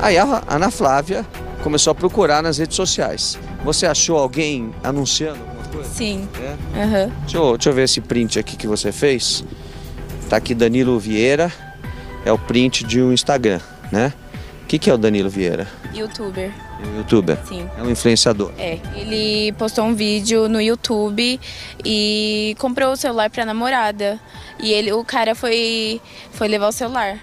aí 0.00 0.16
a 0.18 0.42
Ana 0.48 0.70
Flávia 0.70 1.24
começou 1.62 1.90
a 1.90 1.94
procurar 1.94 2.42
nas 2.42 2.58
redes 2.58 2.76
sociais. 2.76 3.38
Você 3.64 3.86
achou 3.86 4.18
alguém 4.18 4.72
anunciando 4.82 5.38
alguma 5.40 5.64
coisa? 5.68 5.88
Sim. 5.88 6.28
É? 6.40 6.84
Uhum. 6.84 7.12
Deixa, 7.20 7.36
eu, 7.38 7.56
deixa 7.56 7.70
eu 7.70 7.74
ver 7.74 7.84
esse 7.84 8.00
print 8.00 8.38
aqui 8.38 8.56
que 8.56 8.66
você 8.66 8.90
fez. 8.90 9.44
Tá 10.28 10.36
aqui 10.36 10.54
Danilo 10.54 10.98
Vieira. 10.98 11.52
É 12.24 12.32
o 12.32 12.38
print 12.38 12.84
de 12.84 13.02
um 13.02 13.12
Instagram, 13.12 13.60
né? 13.90 14.12
O 14.72 14.74
que, 14.74 14.78
que 14.78 14.88
é 14.88 14.94
o 14.94 14.96
Danilo 14.96 15.28
Vieira? 15.28 15.68
Youtuber. 15.92 16.50
É 16.82 16.86
um 16.86 16.96
youtuber? 16.96 17.38
Sim. 17.44 17.68
É 17.76 17.82
um 17.82 17.90
influenciador? 17.90 18.52
É. 18.56 18.78
Ele 18.96 19.52
postou 19.58 19.84
um 19.84 19.94
vídeo 19.94 20.48
no 20.48 20.62
YouTube 20.62 21.38
e 21.84 22.56
comprou 22.58 22.92
o 22.92 22.96
celular 22.96 23.28
pra 23.28 23.44
namorada. 23.44 24.18
E 24.58 24.72
ele, 24.72 24.90
o 24.90 25.04
cara 25.04 25.34
foi, 25.34 26.00
foi 26.30 26.48
levar 26.48 26.68
o 26.68 26.72
celular. 26.72 27.18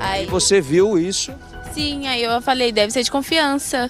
Aí 0.00 0.24
e 0.24 0.26
você 0.26 0.60
viu 0.60 0.98
isso? 0.98 1.32
Sim, 1.72 2.08
aí 2.08 2.24
eu 2.24 2.42
falei, 2.42 2.72
deve 2.72 2.92
ser 2.92 3.04
de 3.04 3.12
confiança. 3.12 3.88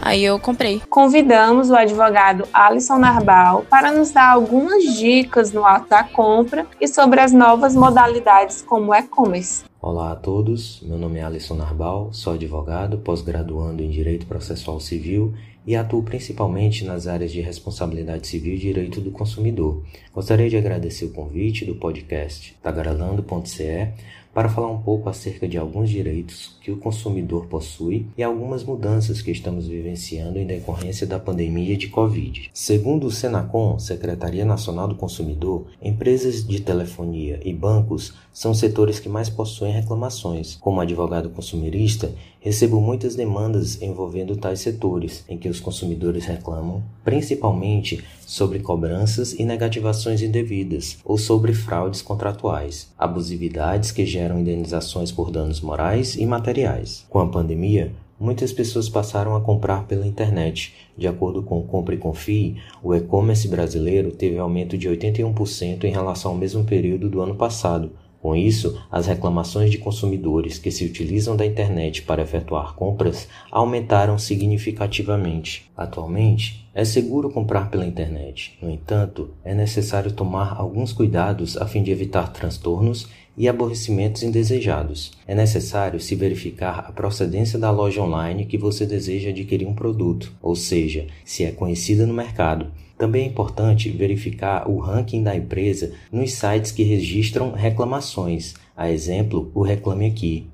Aí 0.00 0.24
eu 0.24 0.38
comprei. 0.38 0.80
Convidamos 0.88 1.68
o 1.68 1.74
advogado 1.74 2.46
Alisson 2.52 2.98
Narbal 2.98 3.66
para 3.68 3.90
nos 3.90 4.12
dar 4.12 4.30
algumas 4.30 4.84
dicas 4.96 5.52
no 5.52 5.66
ato 5.66 5.88
da 5.88 6.04
compra 6.04 6.64
e 6.80 6.86
sobre 6.86 7.18
as 7.18 7.32
novas 7.32 7.74
modalidades 7.74 8.62
como 8.62 8.94
e-commerce. 8.94 9.67
Olá 9.90 10.12
a 10.12 10.16
todos, 10.16 10.82
meu 10.82 10.98
nome 10.98 11.18
é 11.18 11.22
Alisson 11.22 11.54
Narbal, 11.54 12.12
sou 12.12 12.34
advogado, 12.34 12.98
pós-graduando 12.98 13.82
em 13.82 13.88
Direito 13.88 14.26
Processual 14.26 14.78
Civil 14.80 15.32
e 15.66 15.74
atuo 15.74 16.02
principalmente 16.02 16.84
nas 16.84 17.06
áreas 17.06 17.32
de 17.32 17.40
responsabilidade 17.40 18.26
civil 18.26 18.52
e 18.52 18.58
direito 18.58 19.00
do 19.00 19.10
consumidor. 19.10 19.82
Gostaria 20.12 20.50
de 20.50 20.58
agradecer 20.58 21.06
o 21.06 21.12
convite 21.12 21.64
do 21.64 21.74
podcast 21.74 22.54
tagaralando.ce 22.62 23.88
para 24.34 24.48
falar 24.48 24.70
um 24.70 24.80
pouco 24.80 25.08
acerca 25.08 25.48
de 25.48 25.58
alguns 25.58 25.90
direitos 25.90 26.56
que 26.60 26.70
o 26.70 26.76
consumidor 26.76 27.46
possui 27.46 28.06
e 28.16 28.22
algumas 28.22 28.62
mudanças 28.62 29.20
que 29.22 29.30
estamos 29.30 29.66
vivenciando 29.66 30.38
em 30.38 30.46
decorrência 30.46 31.06
da 31.06 31.18
pandemia 31.18 31.76
de 31.76 31.88
Covid. 31.88 32.50
Segundo 32.52 33.06
o 33.06 33.10
Senacom, 33.10 33.78
Secretaria 33.78 34.44
Nacional 34.44 34.88
do 34.88 34.94
Consumidor, 34.94 35.66
empresas 35.82 36.46
de 36.46 36.60
telefonia 36.60 37.40
e 37.44 37.52
bancos 37.52 38.14
são 38.32 38.54
setores 38.54 39.00
que 39.00 39.08
mais 39.08 39.28
possuem 39.28 39.72
reclamações. 39.72 40.56
Como 40.56 40.80
advogado 40.80 41.30
consumerista, 41.30 42.12
recebo 42.40 42.80
muitas 42.80 43.14
demandas 43.14 43.82
envolvendo 43.82 44.36
tais 44.36 44.60
setores, 44.60 45.24
em 45.28 45.36
que 45.36 45.48
os 45.48 45.60
consumidores 45.60 46.24
reclamam, 46.24 46.82
principalmente 47.04 48.04
sobre 48.28 48.58
cobranças 48.58 49.32
e 49.32 49.42
negativações 49.42 50.20
indevidas 50.20 50.98
ou 51.02 51.16
sobre 51.16 51.54
fraudes 51.54 52.02
contratuais, 52.02 52.92
abusividades 52.98 53.90
que 53.90 54.04
geram 54.04 54.38
indenizações 54.38 55.10
por 55.10 55.30
danos 55.30 55.62
morais 55.62 56.14
e 56.14 56.26
materiais. 56.26 57.06
Com 57.08 57.20
a 57.20 57.26
pandemia, 57.26 57.90
Muitas 58.20 58.52
pessoas 58.52 58.88
passaram 58.88 59.36
a 59.36 59.40
comprar 59.40 59.86
pela 59.86 60.04
internet. 60.04 60.74
De 60.96 61.06
acordo 61.06 61.40
com 61.40 61.60
o 61.60 61.62
Compre 61.62 61.94
e 61.94 61.98
Confie, 62.00 62.56
o 62.82 62.92
e-commerce 62.92 63.46
brasileiro 63.46 64.10
teve 64.10 64.36
aumento 64.38 64.76
de 64.76 64.88
81% 64.88 65.84
em 65.84 65.92
relação 65.92 66.32
ao 66.32 66.36
mesmo 66.36 66.64
período 66.64 67.08
do 67.08 67.20
ano 67.20 67.36
passado, 67.36 67.92
com 68.20 68.34
isso, 68.34 68.80
as 68.90 69.06
reclamações 69.06 69.70
de 69.70 69.78
consumidores 69.78 70.58
que 70.58 70.70
se 70.70 70.84
utilizam 70.84 71.36
da 71.36 71.46
internet 71.46 72.02
para 72.02 72.22
efetuar 72.22 72.74
compras 72.74 73.28
aumentaram 73.50 74.18
significativamente. 74.18 75.70
Atualmente, 75.76 76.68
é 76.74 76.84
seguro 76.84 77.30
comprar 77.30 77.70
pela 77.70 77.86
internet. 77.86 78.58
No 78.60 78.70
entanto, 78.70 79.30
é 79.44 79.54
necessário 79.54 80.12
tomar 80.12 80.54
alguns 80.58 80.92
cuidados 80.92 81.56
a 81.56 81.66
fim 81.66 81.82
de 81.82 81.92
evitar 81.92 82.32
transtornos 82.32 83.08
e 83.36 83.48
aborrecimentos 83.48 84.24
indesejados. 84.24 85.12
É 85.24 85.32
necessário 85.32 86.00
se 86.00 86.16
verificar 86.16 86.80
a 86.88 86.92
procedência 86.92 87.56
da 87.56 87.70
loja 87.70 88.02
online 88.02 88.46
que 88.46 88.58
você 88.58 88.84
deseja 88.84 89.30
adquirir 89.30 89.66
um 89.66 89.74
produto, 89.74 90.32
ou 90.42 90.56
seja, 90.56 91.06
se 91.24 91.44
é 91.44 91.52
conhecida 91.52 92.04
no 92.04 92.12
mercado 92.12 92.66
também 92.98 93.22
é 93.22 93.26
importante 93.26 93.88
verificar 93.88 94.68
o 94.68 94.78
ranking 94.78 95.22
da 95.22 95.34
empresa 95.34 95.92
nos 96.10 96.32
sites 96.32 96.72
que 96.72 96.82
registram 96.82 97.52
reclamações, 97.52 98.54
a 98.76 98.90
exemplo, 98.90 99.50
o 99.54 99.62
Reclame 99.62 100.06
Aqui. 100.06 100.48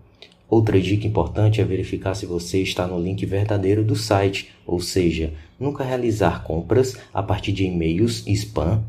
Outra 0.48 0.78
dica 0.78 1.07
importante 1.07 1.61
é 1.61 1.64
verificar 1.64 2.14
se 2.14 2.26
você 2.26 2.61
está 2.61 2.87
no 2.87 3.00
link 3.00 3.24
verdadeiro 3.24 3.83
do 3.83 3.96
site, 3.96 4.50
ou 4.66 4.78
seja, 4.78 5.33
nunca 5.59 5.83
realizar 5.83 6.44
compras 6.44 6.96
a 7.12 7.22
partir 7.22 7.50
de 7.50 7.64
e-mails 7.64 8.22
spam 8.26 8.85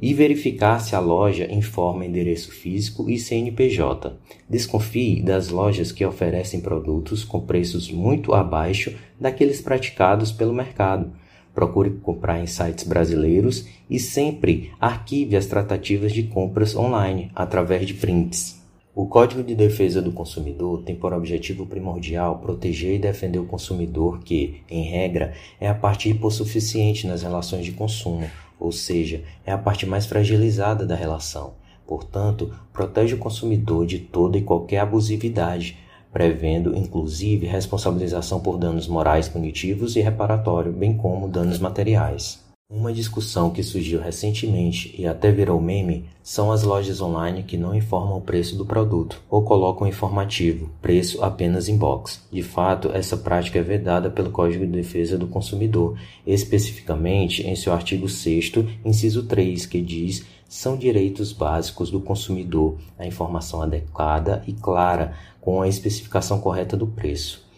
e 0.00 0.14
verificar 0.14 0.78
se 0.78 0.94
a 0.94 1.00
loja 1.00 1.50
informa 1.50 2.04
endereço 2.04 2.52
físico 2.52 3.10
e 3.10 3.18
CNPJ. 3.18 4.12
Desconfie 4.48 5.22
das 5.22 5.48
lojas 5.48 5.90
que 5.90 6.04
oferecem 6.04 6.60
produtos 6.60 7.24
com 7.24 7.40
preços 7.40 7.90
muito 7.90 8.34
abaixo 8.34 8.94
daqueles 9.18 9.60
praticados 9.60 10.30
pelo 10.30 10.52
mercado 10.52 11.12
Procure 11.60 11.90
comprar 11.90 12.40
em 12.40 12.46
sites 12.46 12.84
brasileiros 12.84 13.66
e 13.90 14.00
sempre 14.00 14.70
arquive 14.80 15.36
as 15.36 15.44
tratativas 15.44 16.10
de 16.10 16.22
compras 16.22 16.74
online 16.74 17.30
através 17.36 17.86
de 17.86 17.92
prints. 17.92 18.58
O 18.94 19.04
Código 19.04 19.42
de 19.42 19.54
Defesa 19.54 20.00
do 20.00 20.10
Consumidor 20.10 20.82
tem 20.84 20.96
por 20.96 21.12
objetivo 21.12 21.66
primordial 21.66 22.38
proteger 22.38 22.94
e 22.94 22.98
defender 22.98 23.38
o 23.38 23.44
consumidor 23.44 24.20
que, 24.20 24.62
em 24.70 24.84
regra, 24.84 25.34
é 25.60 25.68
a 25.68 25.74
parte 25.74 26.08
hipossuficiente 26.08 27.06
nas 27.06 27.22
relações 27.22 27.66
de 27.66 27.72
consumo, 27.72 28.24
ou 28.58 28.72
seja, 28.72 29.22
é 29.44 29.52
a 29.52 29.58
parte 29.58 29.84
mais 29.84 30.06
fragilizada 30.06 30.86
da 30.86 30.96
relação. 30.96 31.52
Portanto, 31.86 32.54
protege 32.72 33.16
o 33.16 33.18
consumidor 33.18 33.84
de 33.84 33.98
toda 33.98 34.38
e 34.38 34.42
qualquer 34.42 34.78
abusividade, 34.78 35.76
prevendo 36.12 36.76
inclusive 36.76 37.46
responsabilização 37.46 38.40
por 38.40 38.58
danos 38.58 38.88
morais 38.88 39.28
punitivos 39.28 39.96
e 39.96 40.00
reparatório, 40.00 40.72
bem 40.72 40.96
como 40.96 41.28
danos 41.28 41.58
materiais. 41.58 42.40
Uma 42.72 42.92
discussão 42.92 43.50
que 43.50 43.64
surgiu 43.64 44.00
recentemente 44.00 44.94
e 44.96 45.04
até 45.04 45.32
virou 45.32 45.60
meme 45.60 46.04
são 46.22 46.52
as 46.52 46.62
lojas 46.62 47.00
online 47.00 47.42
que 47.42 47.56
não 47.56 47.74
informam 47.74 48.18
o 48.18 48.20
preço 48.20 48.56
do 48.56 48.64
produto 48.64 49.20
ou 49.28 49.42
colocam 49.42 49.88
informativo, 49.88 50.70
preço 50.80 51.20
apenas 51.24 51.68
em 51.68 51.76
box. 51.76 52.20
De 52.30 52.44
fato, 52.44 52.92
essa 52.94 53.16
prática 53.16 53.58
é 53.58 53.62
vedada 53.62 54.08
pelo 54.08 54.30
Código 54.30 54.64
de 54.64 54.70
Defesa 54.70 55.18
do 55.18 55.26
Consumidor, 55.26 55.98
especificamente 56.24 57.44
em 57.44 57.56
seu 57.56 57.72
artigo 57.72 58.08
6 58.08 58.52
inciso 58.84 59.24
3, 59.24 59.66
que 59.66 59.80
diz 59.80 60.24
são 60.50 60.76
direitos 60.76 61.32
básicos 61.32 61.92
do 61.92 62.00
consumidor 62.00 62.76
a 62.98 63.06
informação 63.06 63.62
adequada 63.62 64.42
e 64.48 64.52
clara 64.52 65.14
com 65.40 65.62
a 65.62 65.68
especificação 65.68 66.40
correta 66.40 66.76
do 66.76 66.88
preço. 66.88 67.48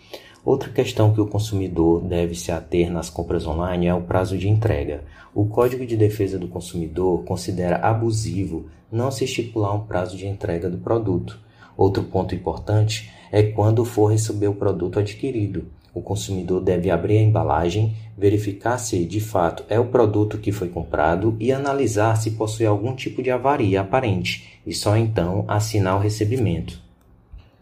Outra 0.44 0.68
questão 0.68 1.14
que 1.14 1.20
o 1.20 1.26
consumidor 1.26 2.02
deve 2.02 2.34
se 2.34 2.52
ater 2.52 2.90
nas 2.90 3.08
compras 3.08 3.46
online 3.46 3.86
é 3.86 3.94
o 3.94 4.02
prazo 4.02 4.36
de 4.36 4.46
entrega. 4.46 5.04
O 5.34 5.46
Código 5.46 5.86
de 5.86 5.96
Defesa 5.96 6.38
do 6.38 6.48
Consumidor 6.48 7.24
considera 7.24 7.76
abusivo 7.76 8.66
não 8.90 9.10
se 9.10 9.24
estipular 9.24 9.74
um 9.74 9.86
prazo 9.86 10.14
de 10.14 10.26
entrega 10.26 10.68
do 10.68 10.76
produto. 10.76 11.40
Outro 11.74 12.02
ponto 12.02 12.34
importante 12.34 13.10
é 13.32 13.42
quando 13.42 13.86
for 13.86 14.12
receber 14.12 14.48
o 14.48 14.54
produto 14.54 14.98
adquirido. 14.98 15.64
O 15.94 16.00
consumidor 16.00 16.62
deve 16.62 16.90
abrir 16.90 17.18
a 17.18 17.22
embalagem, 17.22 17.94
verificar 18.16 18.78
se 18.78 19.04
de 19.04 19.20
fato 19.20 19.62
é 19.68 19.78
o 19.78 19.86
produto 19.86 20.38
que 20.38 20.50
foi 20.50 20.68
comprado 20.68 21.36
e 21.38 21.52
analisar 21.52 22.16
se 22.16 22.30
possui 22.30 22.64
algum 22.64 22.94
tipo 22.94 23.22
de 23.22 23.30
avaria 23.30 23.82
aparente, 23.82 24.58
e 24.66 24.72
só 24.72 24.96
então 24.96 25.44
assinar 25.46 25.96
o 25.96 26.00
recebimento. 26.00 26.80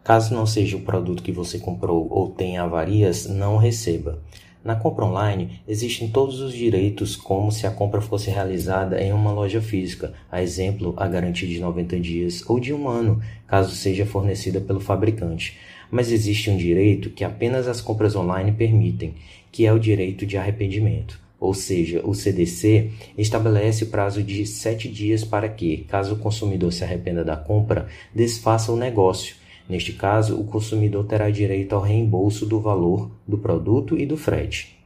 Caso 0.05 0.33
não 0.33 0.47
seja 0.47 0.77
o 0.77 0.83
produto 0.83 1.23
que 1.23 1.33
você 1.33 1.59
comprou 1.59 2.07
ou 2.09 2.29
tenha 2.29 2.63
avarias, 2.63 3.27
não 3.27 3.57
receba. 3.57 4.19
Na 4.63 4.77
compra 4.77 5.07
online, 5.07 5.63
existem 5.67 6.09
todos 6.09 6.41
os 6.41 6.53
direitos 6.53 7.17
como 7.17 7.51
se 7.51 7.67
a 7.67 7.71
compra 7.71 8.01
fosse 8.01 8.31
realizada 8.31 9.01
em 9.01 9.11
uma 9.11 9.33
loja 9.33 9.61
física, 9.61 10.13
a 10.31 10.43
exemplo, 10.43 10.93
a 10.99 11.09
garantia 11.09 11.49
de 11.49 11.59
90 11.59 11.99
dias 11.99 12.45
ou 12.49 12.61
de 12.61 12.73
um 12.73 12.87
ano, 12.87 13.23
caso 13.47 13.75
seja 13.75 14.05
fornecida 14.05 14.61
pelo 14.61 14.79
fabricante. 14.79 15.59
Mas 15.91 16.13
existe 16.13 16.51
um 16.51 16.57
direito 16.57 17.11
que 17.11 17.25
apenas 17.25 17.67
as 17.67 17.81
compras 17.81 18.15
online 18.15 18.53
permitem, 18.53 19.15
que 19.51 19.67
é 19.67 19.73
o 19.73 19.79
direito 19.79 20.25
de 20.25 20.37
arrependimento. 20.37 21.19
Ou 21.39 21.55
seja, 21.55 22.03
o 22.05 22.15
CDC 22.15 22.91
estabelece 23.17 23.85
o 23.85 23.89
prazo 23.89 24.23
de 24.23 24.47
sete 24.47 24.89
dias 24.89 25.25
para 25.25 25.49
que, 25.49 25.79
caso 25.89 26.15
o 26.15 26.19
consumidor 26.19 26.73
se 26.73 26.85
arrependa 26.85 27.25
da 27.25 27.37
compra, 27.37 27.89
desfaça 28.15 28.71
o 28.71 28.77
negócio 28.77 29.41
Neste 29.71 29.93
caso, 29.93 30.35
o 30.35 30.43
consumidor 30.43 31.05
terá 31.05 31.31
direito 31.31 31.77
ao 31.77 31.81
reembolso 31.81 32.45
do 32.45 32.59
valor 32.59 33.09
do 33.25 33.39
produto 33.39 33.97
e 33.97 34.05
do 34.05 34.17
frete. 34.17 34.77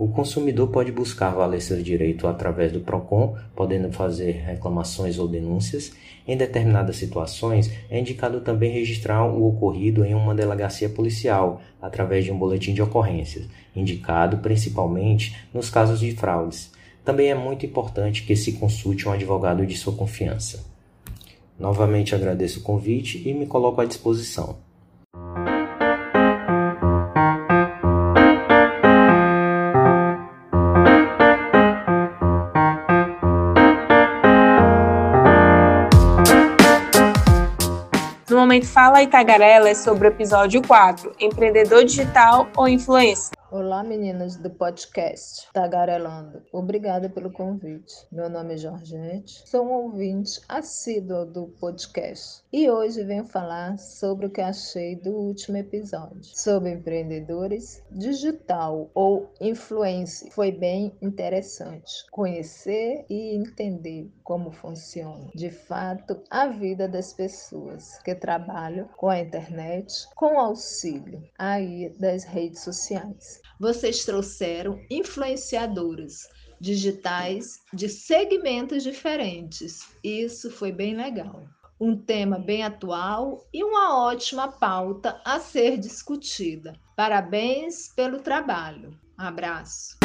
O 0.00 0.08
consumidor 0.08 0.68
pode 0.68 0.90
buscar 0.90 1.28
valer 1.28 1.60
seu 1.60 1.82
direito 1.82 2.26
através 2.26 2.72
do 2.72 2.80
PROCON, 2.80 3.36
podendo 3.54 3.92
fazer 3.92 4.30
reclamações 4.46 5.18
ou 5.18 5.28
denúncias. 5.28 5.92
Em 6.26 6.38
determinadas 6.38 6.96
situações, 6.96 7.70
é 7.90 8.00
indicado 8.00 8.40
também 8.40 8.72
registrar 8.72 9.26
o 9.26 9.46
ocorrido 9.46 10.02
em 10.02 10.14
uma 10.14 10.34
delegacia 10.34 10.88
policial, 10.88 11.60
através 11.82 12.24
de 12.24 12.32
um 12.32 12.38
boletim 12.38 12.72
de 12.72 12.80
ocorrências, 12.80 13.46
indicado 13.76 14.38
principalmente 14.38 15.36
nos 15.52 15.68
casos 15.68 16.00
de 16.00 16.12
fraudes. 16.12 16.72
Também 17.04 17.28
é 17.28 17.34
muito 17.34 17.66
importante 17.66 18.22
que 18.22 18.34
se 18.34 18.52
consulte 18.52 19.06
um 19.06 19.12
advogado 19.12 19.66
de 19.66 19.76
sua 19.76 19.92
confiança. 19.92 20.64
Novamente 21.58 22.14
agradeço 22.14 22.60
o 22.60 22.62
convite 22.62 23.28
e 23.28 23.34
me 23.34 23.44
coloco 23.44 23.82
à 23.82 23.84
disposição. 23.84 24.69
Momento 38.50 38.66
Fala 38.66 39.00
Itagarela 39.00 39.68
é 39.68 39.74
sobre 39.76 40.08
o 40.08 40.10
episódio 40.10 40.60
4, 40.60 41.12
Empreendedor 41.20 41.84
Digital 41.84 42.48
ou 42.56 42.66
Influência. 42.66 43.39
Olá, 43.52 43.82
meninas 43.82 44.36
do 44.36 44.48
podcast 44.48 45.48
Tagarelando. 45.52 46.40
Obrigada 46.52 47.10
pelo 47.10 47.32
convite. 47.32 47.92
Meu 48.12 48.30
nome 48.30 48.54
é 48.54 48.56
Jorgette, 48.56 49.42
sou 49.44 49.66
um 49.66 49.72
ouvinte 49.72 50.40
assíduo 50.48 51.26
do 51.26 51.48
podcast 51.58 52.44
e 52.52 52.70
hoje 52.70 53.02
venho 53.02 53.24
falar 53.24 53.76
sobre 53.76 54.26
o 54.26 54.30
que 54.30 54.40
achei 54.40 54.94
do 54.94 55.10
último 55.10 55.56
episódio, 55.56 56.22
sobre 56.22 56.70
empreendedores 56.70 57.82
digital 57.90 58.88
ou 58.94 59.28
influência. 59.40 60.30
Foi 60.30 60.52
bem 60.52 60.96
interessante 61.02 62.06
conhecer 62.12 63.04
e 63.10 63.34
entender 63.34 64.08
como 64.22 64.52
funciona 64.52 65.28
de 65.34 65.50
fato 65.50 66.22
a 66.30 66.46
vida 66.46 66.86
das 66.86 67.12
pessoas 67.12 67.98
que 68.04 68.14
trabalham 68.14 68.86
com 68.96 69.08
a 69.08 69.18
internet 69.18 70.06
com 70.14 70.38
auxílio 70.38 71.20
aí 71.36 71.92
das 71.98 72.22
redes 72.22 72.60
sociais 72.60 73.39
vocês 73.60 74.04
trouxeram 74.06 74.80
influenciadoras 74.90 76.26
digitais 76.58 77.60
de 77.72 77.88
segmentos 77.88 78.82
diferentes. 78.82 79.86
Isso 80.02 80.50
foi 80.50 80.72
bem 80.72 80.96
legal. 80.96 81.46
Um 81.78 81.96
tema 81.96 82.38
bem 82.38 82.62
atual 82.62 83.46
e 83.52 83.62
uma 83.62 84.02
ótima 84.04 84.48
pauta 84.48 85.20
a 85.24 85.38
ser 85.38 85.78
discutida. 85.78 86.74
Parabéns 86.96 87.88
pelo 87.94 88.20
trabalho. 88.20 88.98
abraço. 89.16 89.98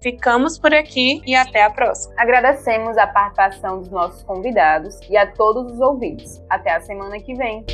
Ficamos 0.02 0.60
por 0.60 0.74
aqui 0.74 1.22
e 1.26 1.34
até 1.34 1.64
a 1.64 1.70
próxima. 1.70 2.14
Agradecemos 2.18 2.98
a 2.98 3.08
participação 3.08 3.80
dos 3.80 3.90
nossos 3.90 4.22
convidados 4.24 5.00
e 5.10 5.16
a 5.16 5.26
todos 5.32 5.72
os 5.72 5.80
ouvintes. 5.80 6.44
Até 6.50 6.74
a 6.74 6.82
semana 6.82 7.18
que 7.20 7.34
vem. 7.36 7.66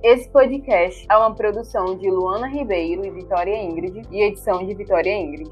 Esse 0.00 0.30
podcast 0.30 1.04
é 1.10 1.16
uma 1.16 1.34
produção 1.34 1.98
de 1.98 2.08
Luana 2.08 2.46
Ribeiro 2.46 3.04
e 3.04 3.10
Vitória 3.10 3.60
Ingrid 3.60 4.02
e 4.12 4.22
edição 4.22 4.64
de 4.64 4.72
Vitória 4.74 5.12
Ingrid. 5.12 5.48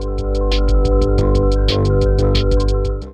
Thank 1.68 1.88
you. 1.88 2.85